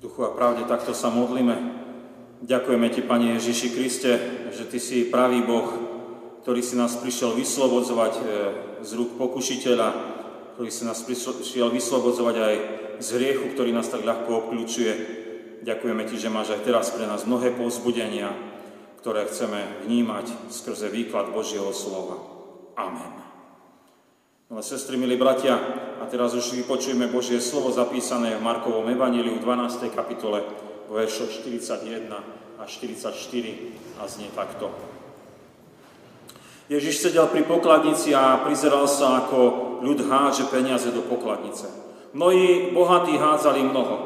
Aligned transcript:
duchu 0.00 0.24
a 0.24 0.32
pravde, 0.32 0.64
takto 0.64 0.96
sa 0.96 1.12
modlíme. 1.12 1.78
Ďakujeme 2.40 2.88
Ti, 2.88 3.04
Pane 3.04 3.36
Ježiši 3.36 3.68
Kriste, 3.76 4.12
že 4.48 4.64
Ty 4.64 4.80
si 4.80 5.12
pravý 5.12 5.44
Boh, 5.44 5.68
ktorý 6.40 6.64
si 6.64 6.72
nás 6.72 6.96
prišiel 6.96 7.36
vyslobodzovať 7.36 8.12
e, 8.16 8.22
z 8.80 8.90
rúk 8.96 9.20
pokušiteľa, 9.20 9.88
ktorý 10.56 10.70
si 10.72 10.88
nás 10.88 11.04
prišiel 11.04 11.68
vyslobodzovať 11.68 12.36
aj 12.40 12.54
z 12.96 13.08
hriechu, 13.20 13.52
ktorý 13.52 13.76
nás 13.76 13.92
tak 13.92 14.08
ľahko 14.08 14.48
obklúčuje. 14.48 14.92
Ďakujeme 15.68 16.08
Ti, 16.08 16.16
že 16.16 16.32
máš 16.32 16.56
aj 16.56 16.64
teraz 16.64 16.88
pre 16.96 17.04
nás 17.04 17.28
mnohé 17.28 17.52
povzbudenia, 17.52 18.32
ktoré 19.04 19.28
chceme 19.28 19.84
vnímať 19.84 20.48
skrze 20.48 20.88
výklad 20.88 21.28
Božieho 21.28 21.68
slova. 21.76 22.16
Amen. 22.80 23.29
Milé 24.50 24.66
sestry, 24.66 24.98
milí 24.98 25.14
bratia, 25.14 25.62
a 26.02 26.10
teraz 26.10 26.34
už 26.34 26.58
vypočujeme 26.58 27.06
Božie 27.06 27.38
slovo 27.38 27.70
zapísané 27.70 28.34
v 28.34 28.42
Markovom 28.42 28.82
evaníliu 28.82 29.38
v 29.38 29.46
12. 29.46 29.94
kapitole, 29.94 30.42
veršo 30.90 31.30
41 31.30 32.10
a 32.58 32.62
44 32.66 33.14
a 33.94 34.02
znie 34.10 34.26
takto. 34.34 34.74
Ježiš 36.66 36.98
sedel 36.98 37.30
pri 37.30 37.46
pokladnici 37.46 38.10
a 38.10 38.42
prizeral 38.42 38.90
sa, 38.90 39.22
ako 39.22 39.38
ľud 39.86 40.10
háže 40.10 40.50
peniaze 40.50 40.90
do 40.90 41.06
pokladnice. 41.06 41.70
Mnohí 42.10 42.74
bohatí 42.74 43.14
hádzali 43.22 43.62
mnoho. 43.62 43.96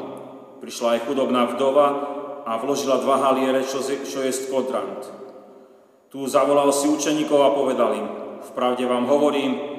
Prišla 0.61 1.01
aj 1.01 1.09
chudobná 1.09 1.57
vdova 1.57 1.87
a 2.45 2.61
vložila 2.61 3.01
dva 3.01 3.17
haliere, 3.17 3.65
čo, 3.65 3.81
čo 3.81 4.21
je 4.21 4.29
kodrant. 4.53 5.09
Tu 6.13 6.21
zavolal 6.29 6.69
si 6.69 6.85
učeníkov 6.85 7.39
a 7.41 7.57
povedal 7.57 7.97
im, 7.97 8.07
pravde 8.53 8.85
vám 8.85 9.09
hovorím, 9.09 9.74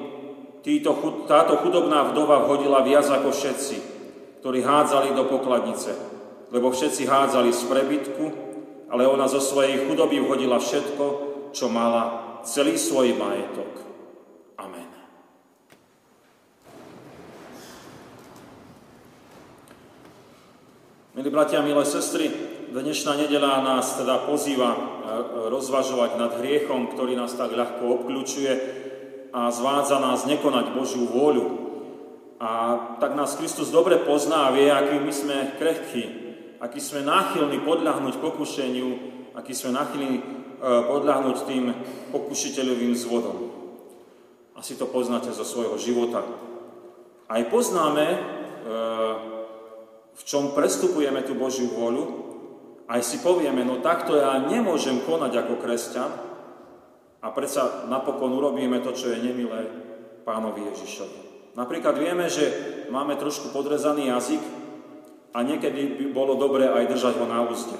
Títo, 0.67 0.99
táto 1.31 1.63
chudobná 1.63 2.11
vdova 2.11 2.43
vhodila 2.43 2.83
viac 2.83 3.07
ako 3.07 3.31
všetci, 3.31 3.77
ktorí 4.43 4.59
hádzali 4.67 5.15
do 5.15 5.23
pokladnice, 5.23 5.95
lebo 6.51 6.75
všetci 6.75 7.07
hádzali 7.07 7.55
z 7.55 7.63
prebytku, 7.71 8.25
ale 8.91 9.07
ona 9.07 9.31
zo 9.31 9.39
svojej 9.39 9.87
chudoby 9.87 10.19
vhodila 10.19 10.59
všetko, 10.59 11.05
čo 11.55 11.71
mala, 11.71 12.43
celý 12.43 12.75
svoj 12.75 13.15
majetok. 13.15 13.71
Amen. 14.59 14.91
Milí 21.15 21.31
bratia, 21.31 21.63
milé 21.63 21.87
sestry, 21.87 22.27
dnešná 22.75 23.15
nedela 23.15 23.63
nás 23.63 23.95
teda 23.95 24.27
pozýva 24.27 24.75
e, 24.75 24.79
rozvažovať 25.47 26.11
nad 26.19 26.35
hriechom, 26.43 26.91
ktorý 26.91 27.15
nás 27.15 27.31
tak 27.39 27.55
ľahko 27.55 28.03
obklúčuje, 28.03 28.83
a 29.37 29.53
zvádza 29.53 30.01
nás 30.01 30.25
nekonať 30.25 30.73
Božiu 30.73 31.05
vôľu. 31.05 31.45
A 32.41 32.49
tak 32.97 33.13
nás 33.13 33.37
Kristus 33.37 33.69
dobre 33.69 34.01
pozná 34.01 34.49
a 34.49 34.53
vie, 34.53 34.65
aký 34.65 34.97
my 34.97 35.13
sme 35.13 35.37
krehkí, 35.61 36.03
aký 36.57 36.81
sme 36.81 37.05
náchylní 37.05 37.61
podľahnuť 37.61 38.17
pokušeniu, 38.17 38.89
aký 39.37 39.53
sme 39.53 39.77
náchylní 39.77 40.13
e, 40.17 40.21
podľahnuť 40.89 41.37
tým 41.45 41.69
pokušiteľovým 42.13 42.97
zvodom. 42.97 43.37
Asi 44.57 44.73
to 44.73 44.89
poznáte 44.89 45.29
zo 45.29 45.45
svojho 45.45 45.77
života. 45.77 46.25
Aj 47.29 47.41
poznáme, 47.45 48.05
e, 48.09 48.19
v 50.17 50.21
čom 50.25 50.57
prestupujeme 50.57 51.21
tú 51.21 51.37
Božiu 51.37 51.69
vôľu, 51.77 52.25
aj 52.89 53.05
si 53.05 53.21
povieme, 53.21 53.61
no 53.61 53.85
takto 53.85 54.17
ja 54.17 54.33
nemôžem 54.41 55.05
konať 55.05 55.45
ako 55.45 55.61
kresťan, 55.61 56.26
a 57.21 57.27
predsa 57.33 57.89
napokon 57.89 58.33
urobíme 58.37 58.79
to, 58.85 58.93
čo 58.93 59.13
je 59.13 59.23
nemilé 59.23 59.65
pánovi 60.27 60.69
Ježišovi. 60.73 61.19
Napríklad 61.57 61.97
vieme, 61.97 62.29
že 62.29 62.45
máme 62.93 63.17
trošku 63.17 63.49
podrezaný 63.49 64.13
jazyk 64.13 64.43
a 65.33 65.41
niekedy 65.41 65.97
by 65.97 66.05
bolo 66.13 66.37
dobré 66.37 66.69
aj 66.69 66.93
držať 66.93 67.15
ho 67.17 67.25
na 67.25 67.41
úzde. 67.45 67.77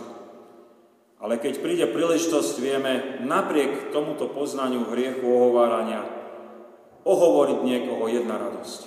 Ale 1.17 1.41
keď 1.41 1.61
príde 1.61 1.85
príležitosť, 1.89 2.53
vieme 2.61 3.21
napriek 3.25 3.89
tomuto 3.89 4.29
poznaniu 4.29 4.85
hriechu 4.89 5.25
ohovárania 5.25 6.05
ohovoriť 7.05 7.59
niekoho 7.65 8.05
jedna 8.09 8.37
radosť. 8.37 8.81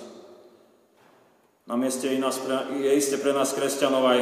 Na 1.67 1.75
mieste 1.79 2.11
je, 2.11 2.19
iste 2.95 3.15
pre 3.19 3.31
nás 3.31 3.55
kresťanov 3.55 4.03
aj 4.03 4.19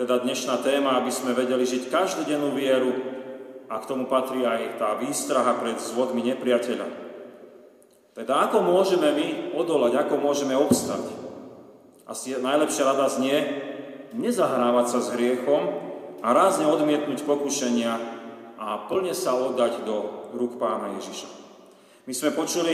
teda 0.00 0.24
dnešná 0.24 0.60
téma, 0.64 1.00
aby 1.00 1.12
sme 1.12 1.36
vedeli 1.36 1.64
žiť 1.68 1.92
každodennú 1.92 2.56
vieru, 2.56 3.19
a 3.70 3.78
k 3.78 3.86
tomu 3.86 4.10
patrí 4.10 4.42
aj 4.42 4.82
tá 4.82 4.98
výstraha 4.98 5.54
pred 5.62 5.78
zvodmi 5.78 6.26
nepriateľa. 6.34 6.90
Teda 8.18 8.50
ako 8.50 8.66
môžeme 8.66 9.14
my 9.14 9.26
odolať, 9.54 10.02
ako 10.02 10.18
môžeme 10.18 10.58
obstať? 10.58 11.06
Asi 12.10 12.34
najlepšia 12.34 12.90
rada 12.90 13.06
znie 13.06 13.38
nezahrávať 14.18 14.86
sa 14.90 14.98
s 14.98 15.14
hriechom 15.14 15.70
a 16.18 16.34
rázne 16.34 16.66
odmietnúť 16.66 17.22
pokušenia 17.22 17.92
a 18.58 18.90
plne 18.90 19.14
sa 19.14 19.38
oddať 19.38 19.86
do 19.86 20.28
rúk 20.34 20.58
pána 20.58 20.90
Ježiša. 20.98 21.30
My 22.10 22.12
sme 22.12 22.34
počuli 22.34 22.72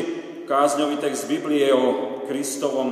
kázňový 0.49 0.97
text 0.97 1.28
Biblie 1.28 1.69
o 1.77 2.25
Kristovom 2.25 2.89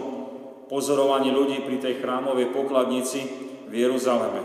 pozorovaní 0.69 1.33
ľudí 1.33 1.65
pri 1.65 1.81
tej 1.81 2.05
chrámovej 2.05 2.53
pokladnici 2.53 3.25
v 3.65 3.73
Jeruzaleme. 3.73 4.45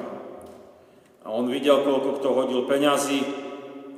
A 1.28 1.36
on 1.36 1.52
videl, 1.52 1.84
koľko 1.84 2.24
kto 2.24 2.30
hodil 2.32 2.62
peňazí, 2.66 3.20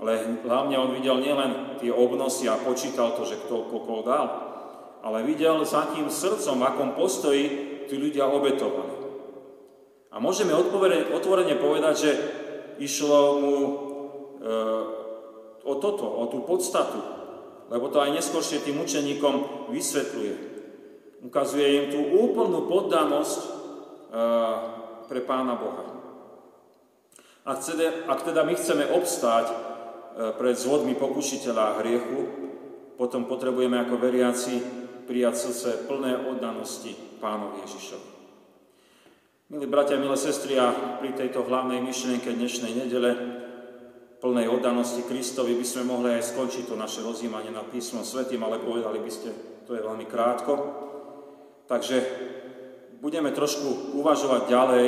ale 0.02 0.42
hlavne 0.42 0.82
on 0.82 0.98
videl 0.98 1.22
nielen 1.22 1.78
tie 1.78 1.94
obnosy 1.94 2.50
a 2.50 2.58
počítal 2.58 3.14
to, 3.14 3.22
že 3.22 3.38
kto 3.46 3.70
koľko 3.70 4.02
dal, 4.02 4.26
ale 5.06 5.22
videl 5.22 5.62
s 5.62 5.78
akým 5.78 6.10
srdcom, 6.10 6.58
v 6.58 6.66
akom 6.66 6.90
postoji 6.98 7.44
tí 7.86 8.02
ľudia 8.02 8.26
obetovali. 8.26 8.98
A 10.10 10.18
môžeme 10.18 10.58
otvorene 10.58 11.56
povedať, 11.56 11.96
že 11.96 12.12
išlo 12.82 13.20
mu 13.40 13.56
e, 13.62 13.72
o 15.62 15.74
toto, 15.78 16.04
o 16.04 16.26
tú 16.34 16.44
podstatu, 16.50 17.00
lebo 17.70 17.88
to 17.94 18.02
aj 18.02 18.18
neskôršie 18.18 18.66
tým 18.66 18.82
učeníkom 18.82 19.70
vysvetľuje. 19.70 20.36
Ukazuje 21.22 21.68
im 21.78 21.86
tú 21.94 22.02
úplnú 22.26 22.66
poddanosť 22.66 23.40
e, 23.40 23.48
pre 25.06 25.22
Pána 25.24 25.56
Boha. 25.56 25.86
Ak 27.46 27.62
teda, 27.62 28.10
ak 28.10 28.20
teda 28.26 28.42
my 28.46 28.54
chceme 28.58 28.86
obstáť 28.90 29.71
pred 30.38 30.56
zvodmi 30.58 30.96
pokušiteľa 30.96 31.64
a 31.64 31.78
hriechu, 31.80 32.20
potom 33.00 33.26
potrebujeme 33.26 33.80
ako 33.82 33.96
veriaci 33.98 34.54
prijať 35.10 35.36
srdce 35.50 35.70
plné 35.90 36.30
oddanosti 36.30 36.94
Pánovi 37.18 37.66
Ježišovi. 37.66 38.10
Milí 39.52 39.68
bratia, 39.68 40.00
milé 40.00 40.16
sestry, 40.16 40.56
a 40.56 40.72
pri 41.04 41.12
tejto 41.12 41.44
hlavnej 41.44 41.84
myšlienke 41.84 42.32
dnešnej 42.32 42.72
nedele, 42.72 43.12
plnej 44.24 44.48
oddanosti 44.48 45.04
Kristovi, 45.04 45.58
by 45.58 45.66
sme 45.66 45.84
mohli 45.90 46.16
aj 46.16 46.32
skončiť 46.32 46.70
to 46.72 46.80
naše 46.80 47.04
rozjímanie 47.04 47.52
na 47.52 47.66
písmom 47.66 48.06
svetým, 48.06 48.40
ale 48.46 48.64
povedali 48.64 49.02
by 49.02 49.12
ste, 49.12 49.34
to 49.68 49.76
je 49.76 49.82
veľmi 49.84 50.08
krátko. 50.08 50.54
Takže 51.68 51.98
budeme 53.02 53.34
trošku 53.34 53.98
uvažovať 53.98 54.42
ďalej, 54.46 54.88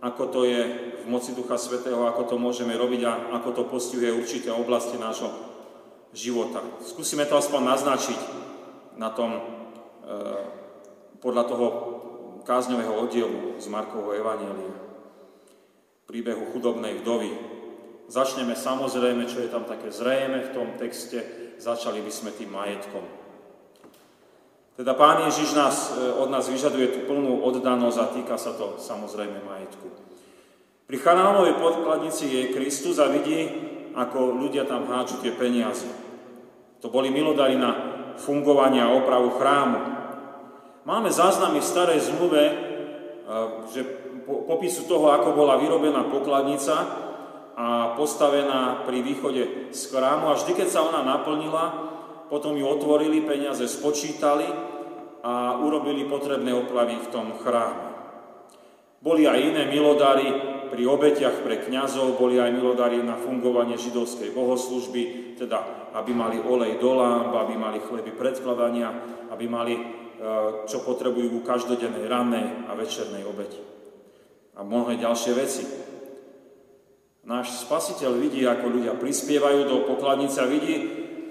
ako 0.00 0.22
to 0.30 0.40
je 0.46 0.60
v 1.02 1.10
moci 1.10 1.34
Ducha 1.34 1.58
Svetého, 1.58 2.06
ako 2.06 2.22
to 2.24 2.36
môžeme 2.38 2.72
robiť 2.78 3.02
a 3.04 3.12
ako 3.42 3.50
to 3.52 3.62
postihuje 3.66 4.14
určité 4.14 4.54
oblasti 4.54 4.96
nášho 4.96 5.28
života. 6.14 6.62
Skúsime 6.86 7.26
to 7.26 7.36
aspoň 7.36 7.60
naznačiť 7.74 8.20
na 9.00 9.10
tom, 9.10 9.36
e, 9.36 9.42
podľa 11.18 11.44
toho 11.48 11.66
kázňového 12.42 12.94
oddielu 13.02 13.58
z 13.58 13.66
Markovho 13.70 14.12
Evanielia. 14.12 14.76
Príbehu 16.06 16.52
chudobnej 16.52 17.00
vdovy. 17.00 17.32
Začneme 18.10 18.52
samozrejme, 18.52 19.24
čo 19.24 19.40
je 19.40 19.48
tam 19.48 19.64
také 19.64 19.88
zrejme 19.88 20.50
v 20.50 20.52
tom 20.52 20.68
texte, 20.76 21.22
začali 21.56 22.04
by 22.04 22.12
sme 22.12 22.30
tým 22.36 22.52
majetkom. 22.52 23.22
Teda 24.72 24.92
Pán 24.96 25.24
Ježiš 25.28 25.52
nás, 25.56 25.96
e, 25.96 26.12
od 26.16 26.28
nás 26.28 26.48
vyžaduje 26.48 26.88
tú 26.92 27.00
plnú 27.08 27.40
oddanosť 27.44 27.98
a 28.00 28.12
týka 28.12 28.36
sa 28.36 28.52
to 28.52 28.76
samozrejme 28.76 29.44
majetku. 29.44 29.88
Pri 30.86 30.96
chanámovej 30.98 31.62
podkladnici 31.62 32.26
je 32.26 32.52
Kristus 32.52 32.98
a 32.98 33.06
vidí, 33.06 33.46
ako 33.94 34.34
ľudia 34.40 34.66
tam 34.66 34.88
hádžu 34.88 35.22
tie 35.22 35.32
peniaze. 35.36 35.86
To 36.82 36.90
boli 36.90 37.12
milodary 37.14 37.54
na 37.54 37.70
fungovanie 38.18 38.82
a 38.82 38.90
opravu 38.90 39.38
chrámu. 39.38 39.78
Máme 40.82 41.14
záznamy 41.14 41.62
v 41.62 41.70
starej 41.70 42.00
zmluve, 42.10 42.42
e, 42.42 42.54
že 43.70 43.80
popisu 44.26 44.90
toho, 44.90 45.14
ako 45.14 45.38
bola 45.38 45.54
vyrobená 45.62 46.10
pokladnica 46.10 46.74
a 47.54 47.94
postavená 47.94 48.82
pri 48.82 48.98
východe 49.04 49.70
z 49.70 49.82
chrámu. 49.92 50.34
A 50.34 50.36
vždy, 50.36 50.52
keď 50.58 50.68
sa 50.68 50.82
ona 50.82 51.06
naplnila, 51.06 51.64
potom 52.26 52.58
ju 52.58 52.66
otvorili, 52.66 53.22
peniaze 53.22 53.68
spočítali 53.68 54.48
a 55.22 55.62
urobili 55.62 56.02
potrebné 56.08 56.50
opravy 56.50 56.98
v 56.98 57.10
tom 57.14 57.38
chráme. 57.38 57.94
Boli 58.98 59.26
aj 59.26 59.38
iné 59.38 59.62
milodary 59.70 60.51
pri 60.72 60.88
obetiach 60.88 61.44
pre 61.44 61.60
kňazov, 61.60 62.16
boli 62.16 62.40
aj 62.40 62.56
milodary 62.56 63.04
na 63.04 63.20
fungovanie 63.20 63.76
židovskej 63.76 64.32
bohoslužby, 64.32 65.36
teda 65.36 65.92
aby 65.92 66.16
mali 66.16 66.40
olej 66.40 66.80
do 66.80 66.96
lámb, 66.96 67.36
aby 67.36 67.60
mali 67.60 67.84
chleby 67.84 68.16
predkladania, 68.16 68.88
aby 69.28 69.44
mali, 69.44 69.76
e, 69.76 69.82
čo 70.64 70.80
potrebujú 70.80 71.36
u 71.36 71.44
každodennej 71.44 72.08
rannej 72.08 72.64
a 72.64 72.72
večernej 72.72 73.28
obeti. 73.28 73.60
a 74.52 74.60
mnohé 74.60 75.00
ďalšie 75.00 75.32
veci. 75.32 75.64
Náš 77.24 77.64
spasiteľ 77.64 78.20
vidí, 78.20 78.44
ako 78.44 78.68
ľudia 78.68 78.92
prispievajú 79.00 79.64
do 79.64 79.88
pokladnice 79.88 80.44
a 80.44 80.50
vidí, 80.50 80.76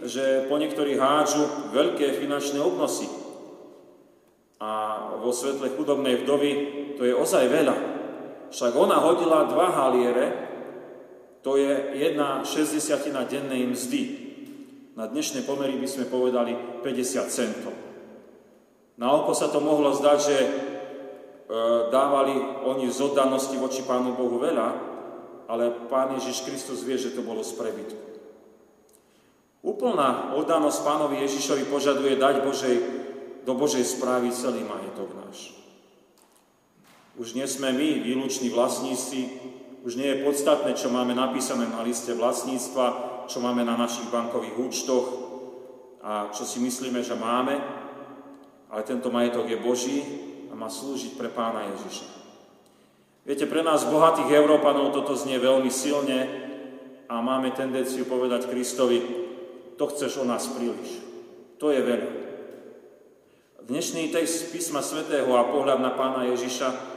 že 0.01 0.49
po 0.49 0.57
niektorých 0.57 0.97
hádžu 0.97 1.69
veľké 1.69 2.17
finančné 2.17 2.57
obnosy. 2.57 3.05
A 4.57 4.69
vo 5.21 5.29
svetle 5.29 5.69
chudobnej 5.77 6.25
vdovy 6.25 6.51
to 6.97 7.05
je 7.05 7.13
ozaj 7.13 7.45
veľa. 7.45 8.00
Však 8.51 8.75
ona 8.75 8.99
hodila 8.99 9.47
dva 9.47 9.71
haliere, 9.71 10.51
to 11.39 11.55
je 11.55 11.95
jedna 11.97 12.43
šesťdesiatina 12.43 13.23
dennej 13.25 13.63
mzdy. 13.71 14.01
Na 14.99 15.07
dnešné 15.07 15.47
pomery 15.47 15.79
by 15.79 15.87
sme 15.87 16.11
povedali 16.11 16.53
50 16.83 17.31
centov. 17.31 17.73
Na 18.99 19.07
oko 19.15 19.31
sa 19.31 19.47
to 19.47 19.63
mohlo 19.63 19.95
zdať, 19.95 20.17
že 20.19 20.37
e, 20.37 20.49
dávali 21.89 22.35
oni 22.67 22.91
z 22.91 22.99
oddanosti 23.01 23.55
voči 23.55 23.87
Pánu 23.87 24.19
Bohu 24.19 24.37
veľa, 24.37 24.69
ale 25.47 25.87
Pán 25.87 26.19
Ježiš 26.19 26.43
Kristus 26.43 26.83
vie, 26.83 26.99
že 26.99 27.15
to 27.15 27.23
bolo 27.23 27.41
z 27.41 27.55
prebytku. 27.55 28.03
Úplná 29.63 30.35
oddanosť 30.37 30.79
Pánovi 30.83 31.23
Ježišovi 31.23 31.71
požaduje 31.71 32.19
dať 32.19 32.35
Božej, 32.43 32.75
do 33.47 33.53
Božej 33.55 33.87
správy 33.87 34.29
celý 34.35 34.61
majetok 34.67 35.09
náš. 35.17 35.60
Už 37.19 37.35
nie 37.35 37.43
sme 37.43 37.75
my 37.75 38.07
výluční 38.07 38.47
vlastníci, 38.55 39.27
už 39.83 39.97
nie 39.99 40.07
je 40.13 40.23
podstatné, 40.23 40.77
čo 40.77 40.93
máme 40.93 41.11
napísané 41.11 41.67
na 41.67 41.83
liste 41.83 42.13
vlastníctva, 42.13 42.85
čo 43.27 43.43
máme 43.43 43.65
na 43.67 43.75
našich 43.75 44.07
bankových 44.07 44.55
účtoch 44.55 45.05
a 46.01 46.31
čo 46.31 46.47
si 46.47 46.63
myslíme, 46.63 47.03
že 47.03 47.17
máme, 47.17 47.57
ale 48.71 48.81
tento 48.87 49.11
majetok 49.11 49.49
je 49.49 49.57
Boží 49.59 49.99
a 50.49 50.55
má 50.55 50.71
slúžiť 50.71 51.19
pre 51.19 51.27
Pána 51.27 51.67
Ježiša. 51.75 52.07
Viete, 53.21 53.45
pre 53.45 53.61
nás 53.61 53.85
bohatých 53.85 54.33
Európanov 54.33 54.95
toto 54.95 55.13
znie 55.13 55.37
veľmi 55.37 55.69
silne 55.69 56.19
a 57.05 57.21
máme 57.21 57.53
tendenciu 57.53 58.07
povedať 58.07 58.49
Kristovi, 58.49 59.03
to 59.77 59.83
chceš 59.91 60.21
o 60.21 60.25
nás 60.25 60.47
príliš. 60.47 61.03
To 61.61 61.69
je 61.69 61.81
veľa. 61.83 62.09
Dnešný 63.61 64.09
text 64.09 64.49
písma 64.49 64.81
svätého 64.81 65.29
a 65.37 65.45
pohľad 65.53 65.79
na 65.85 65.93
pána 65.93 66.25
Ježiša 66.33 66.91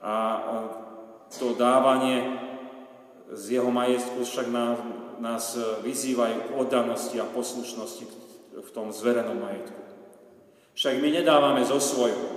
a 0.00 0.16
to 1.30 1.54
dávanie 1.54 2.40
z 3.30 3.60
jeho 3.60 3.70
majetku 3.70 4.24
však 4.26 4.50
nás 5.20 5.54
vyzývajú 5.84 6.36
k 6.48 6.54
oddanosti 6.56 7.20
a 7.20 7.28
poslušnosti 7.28 8.04
v 8.56 8.70
tom 8.74 8.90
zverenom 8.90 9.38
majetku. 9.38 9.80
Však 10.74 10.98
my 10.98 11.08
nedávame 11.22 11.62
zo 11.62 11.76
svojho, 11.76 12.28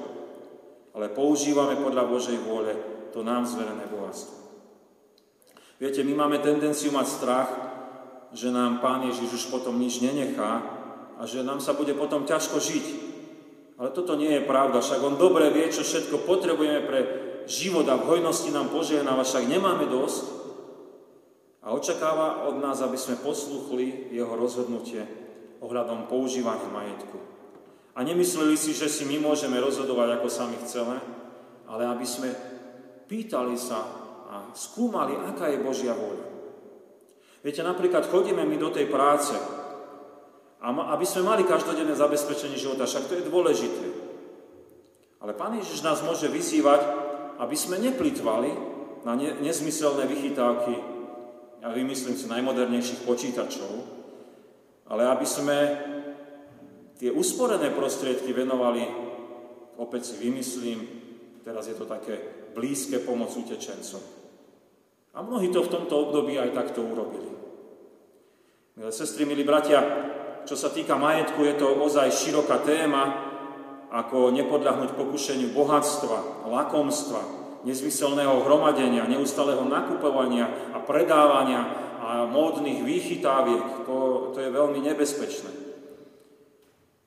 ale 0.94 1.10
používame 1.10 1.80
podľa 1.80 2.04
Božej 2.06 2.38
vôle 2.44 2.76
to 3.16 3.24
nám 3.24 3.48
zverené 3.48 3.88
bohatstvo. 3.88 4.36
Viete, 5.80 6.04
my 6.04 6.14
máme 6.16 6.38
tendenciu 6.44 6.92
mať 6.92 7.08
strach, 7.08 7.50
že 8.34 8.50
nám 8.50 8.82
Pán 8.82 9.06
Ježiš 9.06 9.30
už 9.34 9.44
potom 9.54 9.78
nič 9.78 10.02
nenechá 10.02 10.62
a 11.18 11.24
že 11.24 11.46
nám 11.46 11.62
sa 11.62 11.78
bude 11.78 11.94
potom 11.94 12.26
ťažko 12.26 12.58
žiť. 12.58 12.86
Ale 13.78 13.90
toto 13.90 14.14
nie 14.14 14.30
je 14.38 14.46
pravda, 14.46 14.80
však 14.80 15.02
On 15.02 15.16
dobre 15.18 15.50
vie, 15.50 15.66
čo 15.74 15.82
všetko 15.82 16.30
potrebujeme 16.30 16.82
pre 16.86 17.00
život 17.50 17.84
a 17.90 18.00
v 18.00 18.08
hojnosti 18.18 18.54
nám 18.54 18.70
požehnáva, 18.70 19.26
však 19.26 19.50
nemáme 19.50 19.90
dosť 19.90 20.24
a 21.64 21.72
očakáva 21.72 22.48
od 22.48 22.60
nás, 22.60 22.84
aby 22.84 23.00
sme 23.00 23.24
posluchli 23.24 24.12
Jeho 24.12 24.36
rozhodnutie 24.36 25.04
ohľadom 25.64 26.12
používania 26.12 26.68
majetku. 26.68 27.18
A 27.96 28.04
nemysleli 28.04 28.58
si, 28.60 28.76
že 28.76 28.92
si 28.92 29.08
my 29.08 29.22
môžeme 29.22 29.56
rozhodovať, 29.62 30.20
ako 30.20 30.28
sami 30.28 30.58
chceme, 30.60 30.98
ale 31.70 31.84
aby 31.88 32.04
sme 32.04 32.30
pýtali 33.08 33.56
sa 33.56 33.80
a 34.34 34.36
skúmali, 34.58 35.14
aká 35.14 35.48
je 35.54 35.62
Božia 35.62 35.94
vôľa. 35.94 36.26
Viete, 37.46 37.62
napríklad 37.62 38.10
chodíme 38.10 38.42
my 38.44 38.58
do 38.58 38.74
tej 38.74 38.90
práce, 38.90 39.36
a 40.64 40.72
aby 40.96 41.04
sme 41.04 41.28
mali 41.28 41.44
každodenné 41.44 41.92
zabezpečenie 41.92 42.56
života, 42.56 42.88
však 42.88 43.12
to 43.12 43.20
je 43.20 43.28
dôležité. 43.28 43.88
Ale 45.20 45.36
Pán 45.36 45.60
Ježiš 45.60 45.84
nás 45.84 46.00
môže 46.00 46.32
vyzývať, 46.32 46.80
aby 47.44 47.56
sme 47.60 47.84
neplitvali 47.84 48.52
na 49.04 49.20
ne, 49.20 49.36
nezmyselné 49.44 50.08
vychytávky, 50.08 50.76
ja 51.64 51.72
vymyslím 51.72 52.16
si 52.16 52.32
najmodernejších 52.32 53.04
počítačov, 53.04 53.72
ale 54.88 55.08
aby 55.08 55.28
sme 55.28 55.58
tie 57.00 57.12
usporené 57.12 57.72
prostriedky 57.72 58.32
venovali, 58.32 58.84
opäť 59.80 60.12
si 60.12 60.16
vymyslím, 60.24 60.80
teraz 61.44 61.68
je 61.68 61.76
to 61.76 61.84
také 61.84 62.20
blízke 62.56 63.04
pomoc 63.04 63.36
utečencom. 63.36 64.04
A 65.14 65.20
mnohí 65.24 65.52
to 65.52 65.64
v 65.64 65.72
tomto 65.72 66.08
období 66.08 66.40
aj 66.40 66.56
takto 66.56 66.84
urobili. 66.84 67.32
Milé 68.80 68.92
sestry, 68.92 69.28
milí 69.28 69.44
bratia, 69.44 69.84
čo 70.44 70.56
sa 70.60 70.70
týka 70.72 71.00
majetku, 71.00 71.40
je 71.44 71.56
to 71.56 71.68
ozaj 71.80 72.12
široká 72.12 72.64
téma, 72.64 73.32
ako 73.94 74.34
nepodľahnuť 74.34 74.98
pokušeniu 74.98 75.54
bohatstva, 75.54 76.50
lakomstva, 76.50 77.22
nezmyselného 77.64 78.44
hromadenia, 78.44 79.06
neustalého 79.06 79.64
nakupovania 79.64 80.76
a 80.76 80.82
predávania 80.82 81.62
a 82.04 82.10
módnych 82.28 82.84
výchytáviek. 82.84 83.88
To, 83.88 84.30
to 84.36 84.38
je 84.44 84.50
veľmi 84.52 84.84
nebezpečné. 84.84 85.52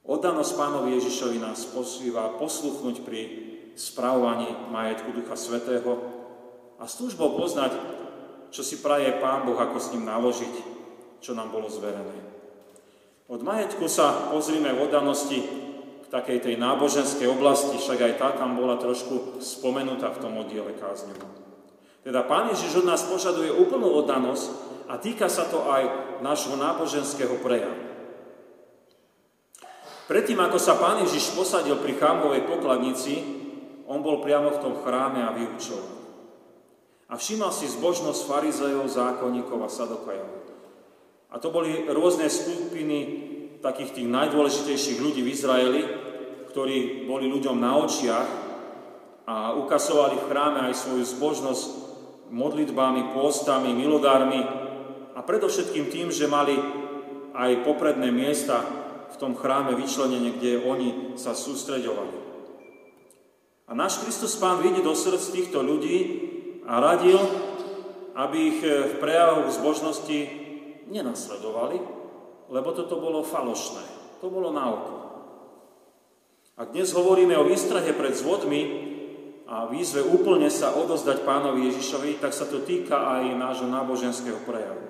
Oddanosť 0.06 0.52
pánovi 0.54 0.96
Ježišovi 0.96 1.42
nás 1.42 1.66
posýva 1.74 2.38
posluchnúť 2.38 3.02
pri 3.02 3.20
správovaní 3.74 4.48
majetku 4.70 5.10
Ducha 5.12 5.34
Svetého 5.34 5.98
a 6.78 6.86
s 6.86 6.96
túžbou 6.96 7.34
poznať, 7.34 7.74
čo 8.54 8.62
si 8.62 8.78
praje 8.80 9.18
Pán 9.18 9.44
Boh, 9.44 9.58
ako 9.58 9.76
s 9.76 9.90
ním 9.92 10.06
naložiť, 10.06 10.54
čo 11.18 11.34
nám 11.34 11.50
bolo 11.50 11.66
zverené. 11.66 12.25
Od 13.26 13.42
majetku 13.42 13.90
sa 13.90 14.30
pozrime 14.30 14.70
v 14.70 14.86
oddanosti 14.86 15.42
k 16.02 16.06
takej 16.06 16.46
tej 16.46 16.54
náboženskej 16.62 17.26
oblasti, 17.26 17.74
však 17.74 17.98
aj 17.98 18.12
tá 18.22 18.28
tam 18.38 18.54
bola 18.54 18.78
trošku 18.78 19.42
spomenutá 19.42 20.14
v 20.14 20.22
tom 20.22 20.38
oddiele 20.38 20.78
kázňovom. 20.78 21.30
Teda 22.06 22.22
Pán 22.22 22.54
Ježiš 22.54 22.86
od 22.86 22.86
nás 22.86 23.02
požaduje 23.02 23.50
úplnú 23.50 23.90
oddanosť 23.98 24.46
a 24.86 24.94
týka 25.02 25.26
sa 25.26 25.50
to 25.50 25.66
aj 25.66 25.82
nášho 26.22 26.54
náboženského 26.54 27.42
prejavu. 27.42 27.82
Predtým, 30.06 30.38
ako 30.38 30.62
sa 30.62 30.78
Pán 30.78 31.02
Ježiš 31.02 31.34
posadil 31.34 31.74
pri 31.82 31.98
chámovej 31.98 32.46
pokladnici, 32.46 33.26
on 33.90 34.06
bol 34.06 34.22
priamo 34.22 34.54
v 34.54 34.62
tom 34.62 34.74
chráme 34.86 35.18
a 35.26 35.34
vyučoval. 35.34 35.98
A 37.10 37.18
všímal 37.18 37.50
si 37.50 37.66
zbožnosť 37.66 38.22
farizejov, 38.22 38.86
zákonníkov 38.86 39.58
a 39.66 39.70
sadokajov. 39.70 40.45
A 41.30 41.42
to 41.42 41.50
boli 41.50 41.90
rôzne 41.90 42.30
skupiny 42.30 42.98
takých 43.58 43.98
tých 43.98 44.08
najdôležitejších 44.08 44.98
ľudí 45.02 45.26
v 45.26 45.32
Izraeli, 45.34 45.82
ktorí 46.54 47.04
boli 47.04 47.26
ľuďom 47.26 47.56
na 47.58 47.76
očiach 47.82 48.28
a 49.26 49.58
ukazovali 49.58 50.22
v 50.22 50.26
chráme 50.30 50.58
aj 50.70 50.74
svoju 50.86 51.04
zbožnosť 51.04 51.64
modlitbami, 52.30 53.10
pôstami, 53.10 53.74
milodármi 53.74 54.40
a 55.14 55.20
predovšetkým 55.20 55.90
tým, 55.90 56.08
že 56.14 56.30
mali 56.30 56.54
aj 57.34 57.66
popredné 57.66 58.08
miesta 58.14 58.62
v 59.10 59.16
tom 59.18 59.34
chráme 59.34 59.74
vyčlenenie, 59.74 60.38
kde 60.38 60.62
oni 60.62 61.18
sa 61.18 61.34
sústreďovali. 61.34 62.14
A 63.66 63.74
náš 63.74 63.98
Kristus 63.98 64.38
Pán 64.38 64.62
vidí 64.62 64.78
do 64.78 64.94
srdc 64.94 65.26
týchto 65.34 65.58
ľudí 65.58 65.98
a 66.70 66.78
radil, 66.78 67.18
aby 68.14 68.38
ich 68.54 68.60
v 68.62 68.94
prejavoch 69.02 69.50
zbožnosti 69.50 70.45
nenasledovali, 70.90 71.78
lebo 72.50 72.68
toto 72.72 72.98
bolo 72.98 73.26
falošné. 73.26 73.84
To 74.22 74.30
bolo 74.32 74.54
na 74.54 74.64
oko. 74.70 74.94
Ak 76.56 76.72
dnes 76.72 76.94
hovoríme 76.96 77.36
o 77.36 77.44
výstrahe 77.44 77.92
pred 77.92 78.16
zvodmi 78.16 78.60
a 79.44 79.68
výzve 79.68 80.00
úplne 80.00 80.48
sa 80.48 80.72
odozdať 80.72 81.26
pánovi 81.28 81.68
Ježišovi, 81.68 82.16
tak 82.18 82.32
sa 82.32 82.48
to 82.48 82.64
týka 82.64 82.96
aj 82.96 83.36
nášho 83.36 83.68
náboženského 83.68 84.40
prejavu. 84.48 84.88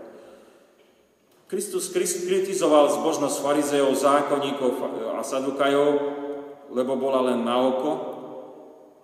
Kristus 1.46 1.90
kritizoval 1.90 2.90
zbožnosť 2.90 3.36
farizejov, 3.38 3.94
zákonníkov 3.94 4.70
a 5.14 5.22
sadukajov, 5.22 5.90
lebo 6.74 6.98
bola 6.98 7.34
len 7.34 7.46
na 7.46 7.54
oko, 7.62 8.16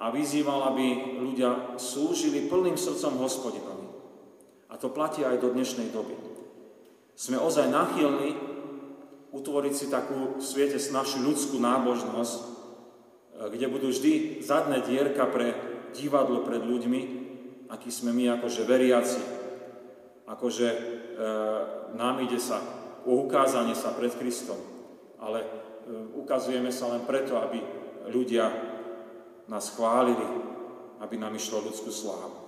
a 0.02 0.10
vyzýval, 0.10 0.74
aby 0.74 1.14
ľudia 1.22 1.78
slúžili 1.78 2.50
plným 2.50 2.74
srdcom 2.74 3.22
hospodinovi. 3.22 3.86
A 4.66 4.74
to 4.74 4.90
platí 4.90 5.22
aj 5.22 5.38
do 5.38 5.54
dnešnej 5.54 5.94
doby. 5.94 6.18
Sme 7.12 7.36
ozaj 7.38 7.68
nachylní 7.68 8.52
utvoriť 9.32 9.74
si 9.74 9.86
takú 9.88 10.36
v 10.36 10.44
svete 10.44 10.76
našu 10.92 11.24
ľudskú 11.24 11.56
nábožnosť, 11.56 12.36
e, 12.36 12.44
kde 13.56 13.66
budú 13.72 13.88
vždy 13.88 14.44
zadné 14.44 14.84
dierka 14.84 15.24
pre 15.28 15.56
divadlo 15.96 16.44
pred 16.44 16.60
ľuďmi, 16.60 17.00
aký 17.72 17.88
sme 17.88 18.12
my 18.12 18.36
akože 18.40 18.68
veriaci, 18.68 19.22
akože 20.28 20.68
e, 20.68 20.78
nám 21.96 22.20
ide 22.20 22.40
sa 22.40 22.60
o 23.08 23.24
ukázanie 23.24 23.74
sa 23.74 23.96
pred 23.96 24.12
Kristom, 24.12 24.60
ale 25.16 25.40
e, 25.42 25.48
ukazujeme 26.20 26.68
sa 26.68 26.92
len 26.92 27.02
preto, 27.08 27.40
aby 27.40 27.60
ľudia 28.12 28.52
nás 29.48 29.72
chválili, 29.72 30.26
aby 31.02 31.14
nám 31.18 31.34
išlo 31.34 31.64
ľudskú 31.64 31.90
slávu. 31.90 32.41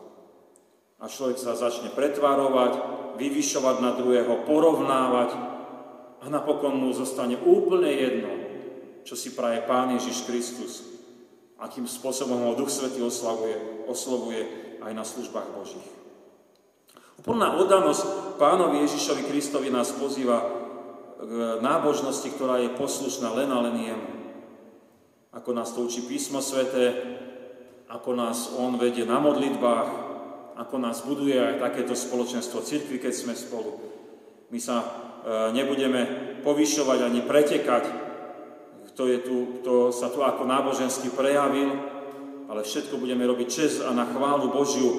A 1.03 1.11
človek 1.11 1.39
sa 1.39 1.59
začne 1.59 1.91
pretvárovať, 1.91 2.73
vyvyšovať 3.19 3.77
na 3.83 3.93
druhého, 3.95 4.47
porovnávať 4.47 5.31
a 6.23 6.27
napokon 6.31 6.79
mu 6.79 6.91
zostane 6.95 7.39
úplne 7.39 7.91
jedno, 7.91 8.33
čo 9.05 9.15
si 9.15 9.37
praje 9.37 9.63
Pán 9.69 9.93
Ježiš 9.95 10.25
Kristus, 10.25 10.73
akým 11.61 11.85
spôsobom 11.85 12.51
ho 12.51 12.59
Duch 12.59 12.73
Svetý 12.73 13.05
oslavuje, 13.05 13.85
oslovuje 13.87 14.43
aj 14.81 14.93
na 14.97 15.05
službách 15.05 15.49
Božích. 15.53 15.89
Úplná 17.21 17.57
oddanosť 17.57 18.37
Pánovi 18.37 18.85
Ježišovi 18.85 19.23
Kristovi 19.31 19.71
nás 19.71 19.95
pozýva 19.95 20.45
k 21.25 21.63
nábožnosti, 21.63 22.29
ktorá 22.35 22.61
je 22.61 22.77
poslušná 22.77 23.33
len 23.33 23.49
a 23.49 23.59
len 23.65 23.77
jemu. 23.81 24.11
Ako 25.33 25.51
nás 25.57 25.73
to 25.73 25.87
učí 25.87 26.05
písmo 26.05 26.45
sveté, 26.45 26.95
ako 27.89 28.13
nás 28.13 28.53
On 28.59 28.77
vedie 28.77 29.09
na 29.09 29.23
modlitbách, 29.23 30.04
ako 30.55 30.77
nás 30.79 31.03
buduje 31.03 31.35
aj 31.35 31.59
takéto 31.59 31.99
spoločenstvo 31.99 32.63
cirkvi, 32.63 33.03
keď 33.03 33.13
sme 33.15 33.35
spolu. 33.35 33.75
My 34.55 34.59
sa 34.63 34.77
e, 34.81 34.87
nebudeme 35.51 36.07
povyšovať 36.47 36.99
ani 37.03 37.21
pretekať, 37.27 37.85
kto, 38.95 39.03
je 39.11 39.19
tu, 39.27 39.37
kto 39.61 39.91
sa 39.91 40.15
tu 40.15 40.23
ako 40.23 40.47
náboženský 40.47 41.11
prejavil, 41.11 41.75
ale 42.47 42.63
všetko 42.63 43.03
budeme 43.03 43.27
robiť 43.27 43.49
čest 43.51 43.83
a 43.83 43.91
na 43.91 44.07
chválu 44.07 44.55
Božiu 44.55 44.91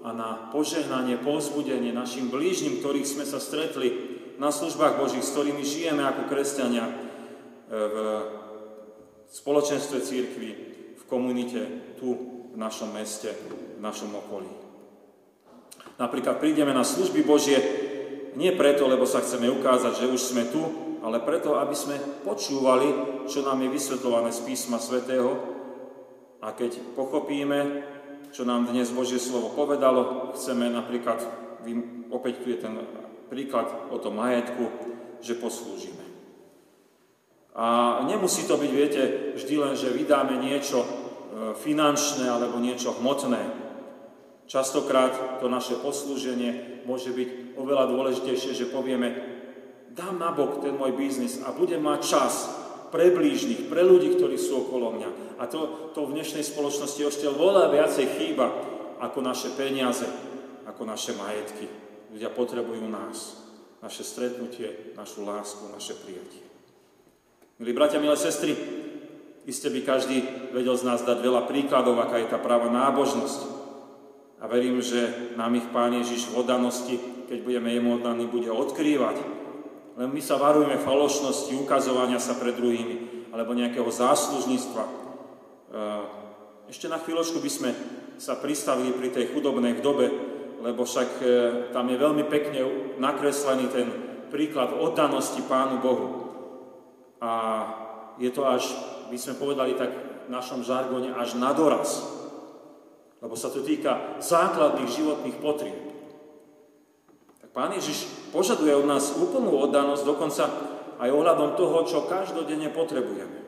a 0.00 0.16
na 0.16 0.48
požehnanie, 0.48 1.20
povzbudenie 1.20 1.92
našim 1.92 2.32
blížnym, 2.32 2.80
ktorých 2.80 3.04
sme 3.04 3.24
sa 3.28 3.36
stretli 3.36 3.92
na 4.40 4.48
službách 4.48 4.96
Božích, 4.96 5.20
s 5.20 5.34
ktorými 5.36 5.60
žijeme 5.60 6.00
ako 6.08 6.32
kresťania 6.32 6.88
e, 6.88 6.92
v 7.68 7.96
spoločenstve 9.28 10.00
církvy, 10.00 10.50
v 10.96 11.02
komunite, 11.04 11.60
tu 12.00 12.16
v 12.48 12.56
našom 12.56 12.88
meste, 12.96 13.28
v 13.76 13.82
našom 13.84 14.16
okolí. 14.16 14.57
Napríklad 15.98 16.38
prídeme 16.38 16.70
na 16.70 16.86
služby 16.86 17.26
Božie 17.26 17.58
nie 18.38 18.54
preto, 18.54 18.86
lebo 18.86 19.02
sa 19.02 19.18
chceme 19.18 19.50
ukázať, 19.50 20.06
že 20.06 20.10
už 20.10 20.20
sme 20.30 20.46
tu, 20.46 20.62
ale 21.02 21.18
preto, 21.18 21.58
aby 21.58 21.74
sme 21.74 21.98
počúvali, 22.22 22.86
čo 23.26 23.42
nám 23.42 23.58
je 23.66 23.74
vysvetľované 23.74 24.30
z 24.30 24.40
písma 24.46 24.78
svätého 24.78 25.34
a 26.38 26.54
keď 26.54 26.78
pochopíme, 26.94 27.82
čo 28.30 28.46
nám 28.46 28.70
dnes 28.70 28.94
Božie 28.94 29.18
slovo 29.18 29.50
povedalo, 29.50 30.30
chceme 30.38 30.70
napríklad, 30.70 31.18
opäť 32.14 32.46
tu 32.46 32.54
je 32.54 32.58
ten 32.62 32.78
príklad 33.26 33.66
o 33.90 33.98
tom 33.98 34.22
majetku, 34.22 34.70
že 35.18 35.34
poslúžime. 35.34 36.06
A 37.58 37.98
nemusí 38.06 38.46
to 38.46 38.54
byť, 38.54 38.70
viete, 38.70 39.02
vždy 39.34 39.54
len, 39.58 39.74
že 39.74 39.90
vydáme 39.90 40.38
niečo 40.38 40.78
e, 40.78 40.88
finančné 41.58 42.30
alebo 42.30 42.62
niečo 42.62 42.94
hmotné. 43.02 43.67
Častokrát 44.48 45.44
to 45.44 45.46
naše 45.52 45.76
poslúženie 45.76 46.80
môže 46.88 47.12
byť 47.12 47.60
oveľa 47.60 47.84
dôležitejšie, 47.92 48.56
že 48.56 48.72
povieme, 48.72 49.12
dám 49.92 50.16
na 50.16 50.32
bok 50.32 50.64
ten 50.64 50.72
môj 50.72 50.96
biznis 50.96 51.44
a 51.44 51.52
budem 51.52 51.84
mať 51.84 52.00
čas 52.00 52.48
pre 52.88 53.12
blížnych, 53.12 53.68
pre 53.68 53.84
ľudí, 53.84 54.16
ktorí 54.16 54.40
sú 54.40 54.64
okolo 54.64 54.96
mňa. 54.96 55.10
A 55.36 55.44
to, 55.44 55.92
to 55.92 56.08
v 56.08 56.16
dnešnej 56.16 56.40
spoločnosti 56.40 56.96
ešte 56.96 57.28
veľa 57.28 57.68
viacej 57.68 58.06
chýba 58.16 58.48
ako 59.04 59.20
naše 59.20 59.52
peniaze, 59.52 60.08
ako 60.64 60.88
naše 60.88 61.12
majetky. 61.12 61.68
Ľudia 62.16 62.32
potrebujú 62.32 62.88
nás, 62.88 63.36
naše 63.84 64.00
stretnutie, 64.00 64.96
našu 64.96 65.28
lásku, 65.28 65.60
naše 65.68 65.92
prijatie. 66.00 66.40
Milí 67.60 67.76
bratia, 67.76 68.00
milé 68.00 68.16
sestry, 68.16 68.56
iste 69.44 69.68
by 69.68 69.84
každý 69.84 70.24
vedel 70.56 70.72
z 70.72 70.88
nás 70.88 71.04
dať 71.04 71.20
veľa 71.20 71.44
príkladov, 71.44 72.00
aká 72.00 72.16
je 72.16 72.32
tá 72.32 72.40
práva 72.40 72.72
nábožnosť, 72.72 73.57
a 74.38 74.46
verím, 74.46 74.78
že 74.78 75.34
nám 75.34 75.54
ich 75.58 75.66
Pán 75.74 75.90
Ježiš 75.90 76.30
v 76.30 76.46
oddanosti, 76.46 76.94
keď 77.26 77.38
budeme 77.42 77.74
jemu 77.74 77.98
oddaní, 77.98 78.30
bude 78.30 78.50
odkrývať. 78.50 79.18
Len 79.98 80.08
my 80.14 80.22
sa 80.22 80.38
varujeme 80.38 80.78
falošnosti, 80.78 81.58
ukazovania 81.58 82.22
sa 82.22 82.38
pred 82.38 82.54
druhými, 82.54 83.26
alebo 83.34 83.50
nejakého 83.58 83.90
záslužníctva. 83.90 84.84
E, 84.86 84.92
ešte 86.70 86.86
na 86.86 87.02
chvíľočku 87.02 87.42
by 87.42 87.50
sme 87.50 87.70
sa 88.14 88.38
pristavili 88.38 88.94
pri 88.94 89.10
tej 89.10 89.34
chudobnej 89.34 89.74
vdobe, 89.74 90.06
lebo 90.62 90.86
však 90.86 91.10
e, 91.18 91.26
tam 91.74 91.90
je 91.90 91.98
veľmi 91.98 92.24
pekne 92.30 92.62
nakreslený 93.02 93.66
ten 93.74 93.90
príklad 94.30 94.70
oddanosti 94.70 95.42
Pánu 95.50 95.82
Bohu. 95.82 96.06
A 97.18 97.32
je 98.22 98.30
to 98.30 98.46
až, 98.46 98.70
by 99.10 99.18
sme 99.18 99.34
povedali 99.34 99.74
tak 99.74 99.90
v 100.26 100.30
našom 100.30 100.62
žargone, 100.62 101.10
až 101.10 101.34
na 101.34 101.50
doraz 101.50 102.17
lebo 103.18 103.34
sa 103.34 103.50
to 103.50 103.66
týka 103.66 104.18
základných 104.22 104.90
životných 104.90 105.36
potrieb. 105.42 105.78
Tak 107.42 107.50
Pán 107.50 107.74
Ježiš 107.74 108.30
požaduje 108.30 108.70
od 108.74 108.86
nás 108.86 109.18
úplnú 109.18 109.58
oddanosť, 109.58 110.02
dokonca 110.06 110.44
aj 110.98 111.08
ohľadom 111.10 111.54
toho, 111.54 111.86
čo 111.86 112.06
každodenne 112.10 112.70
potrebujeme. 112.70 113.38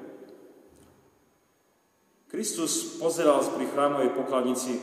Kristus 2.31 2.99
pozeral 3.03 3.43
pri 3.43 3.67
chrámovej 3.67 4.15
pokladnici 4.15 4.79
e, 4.79 4.83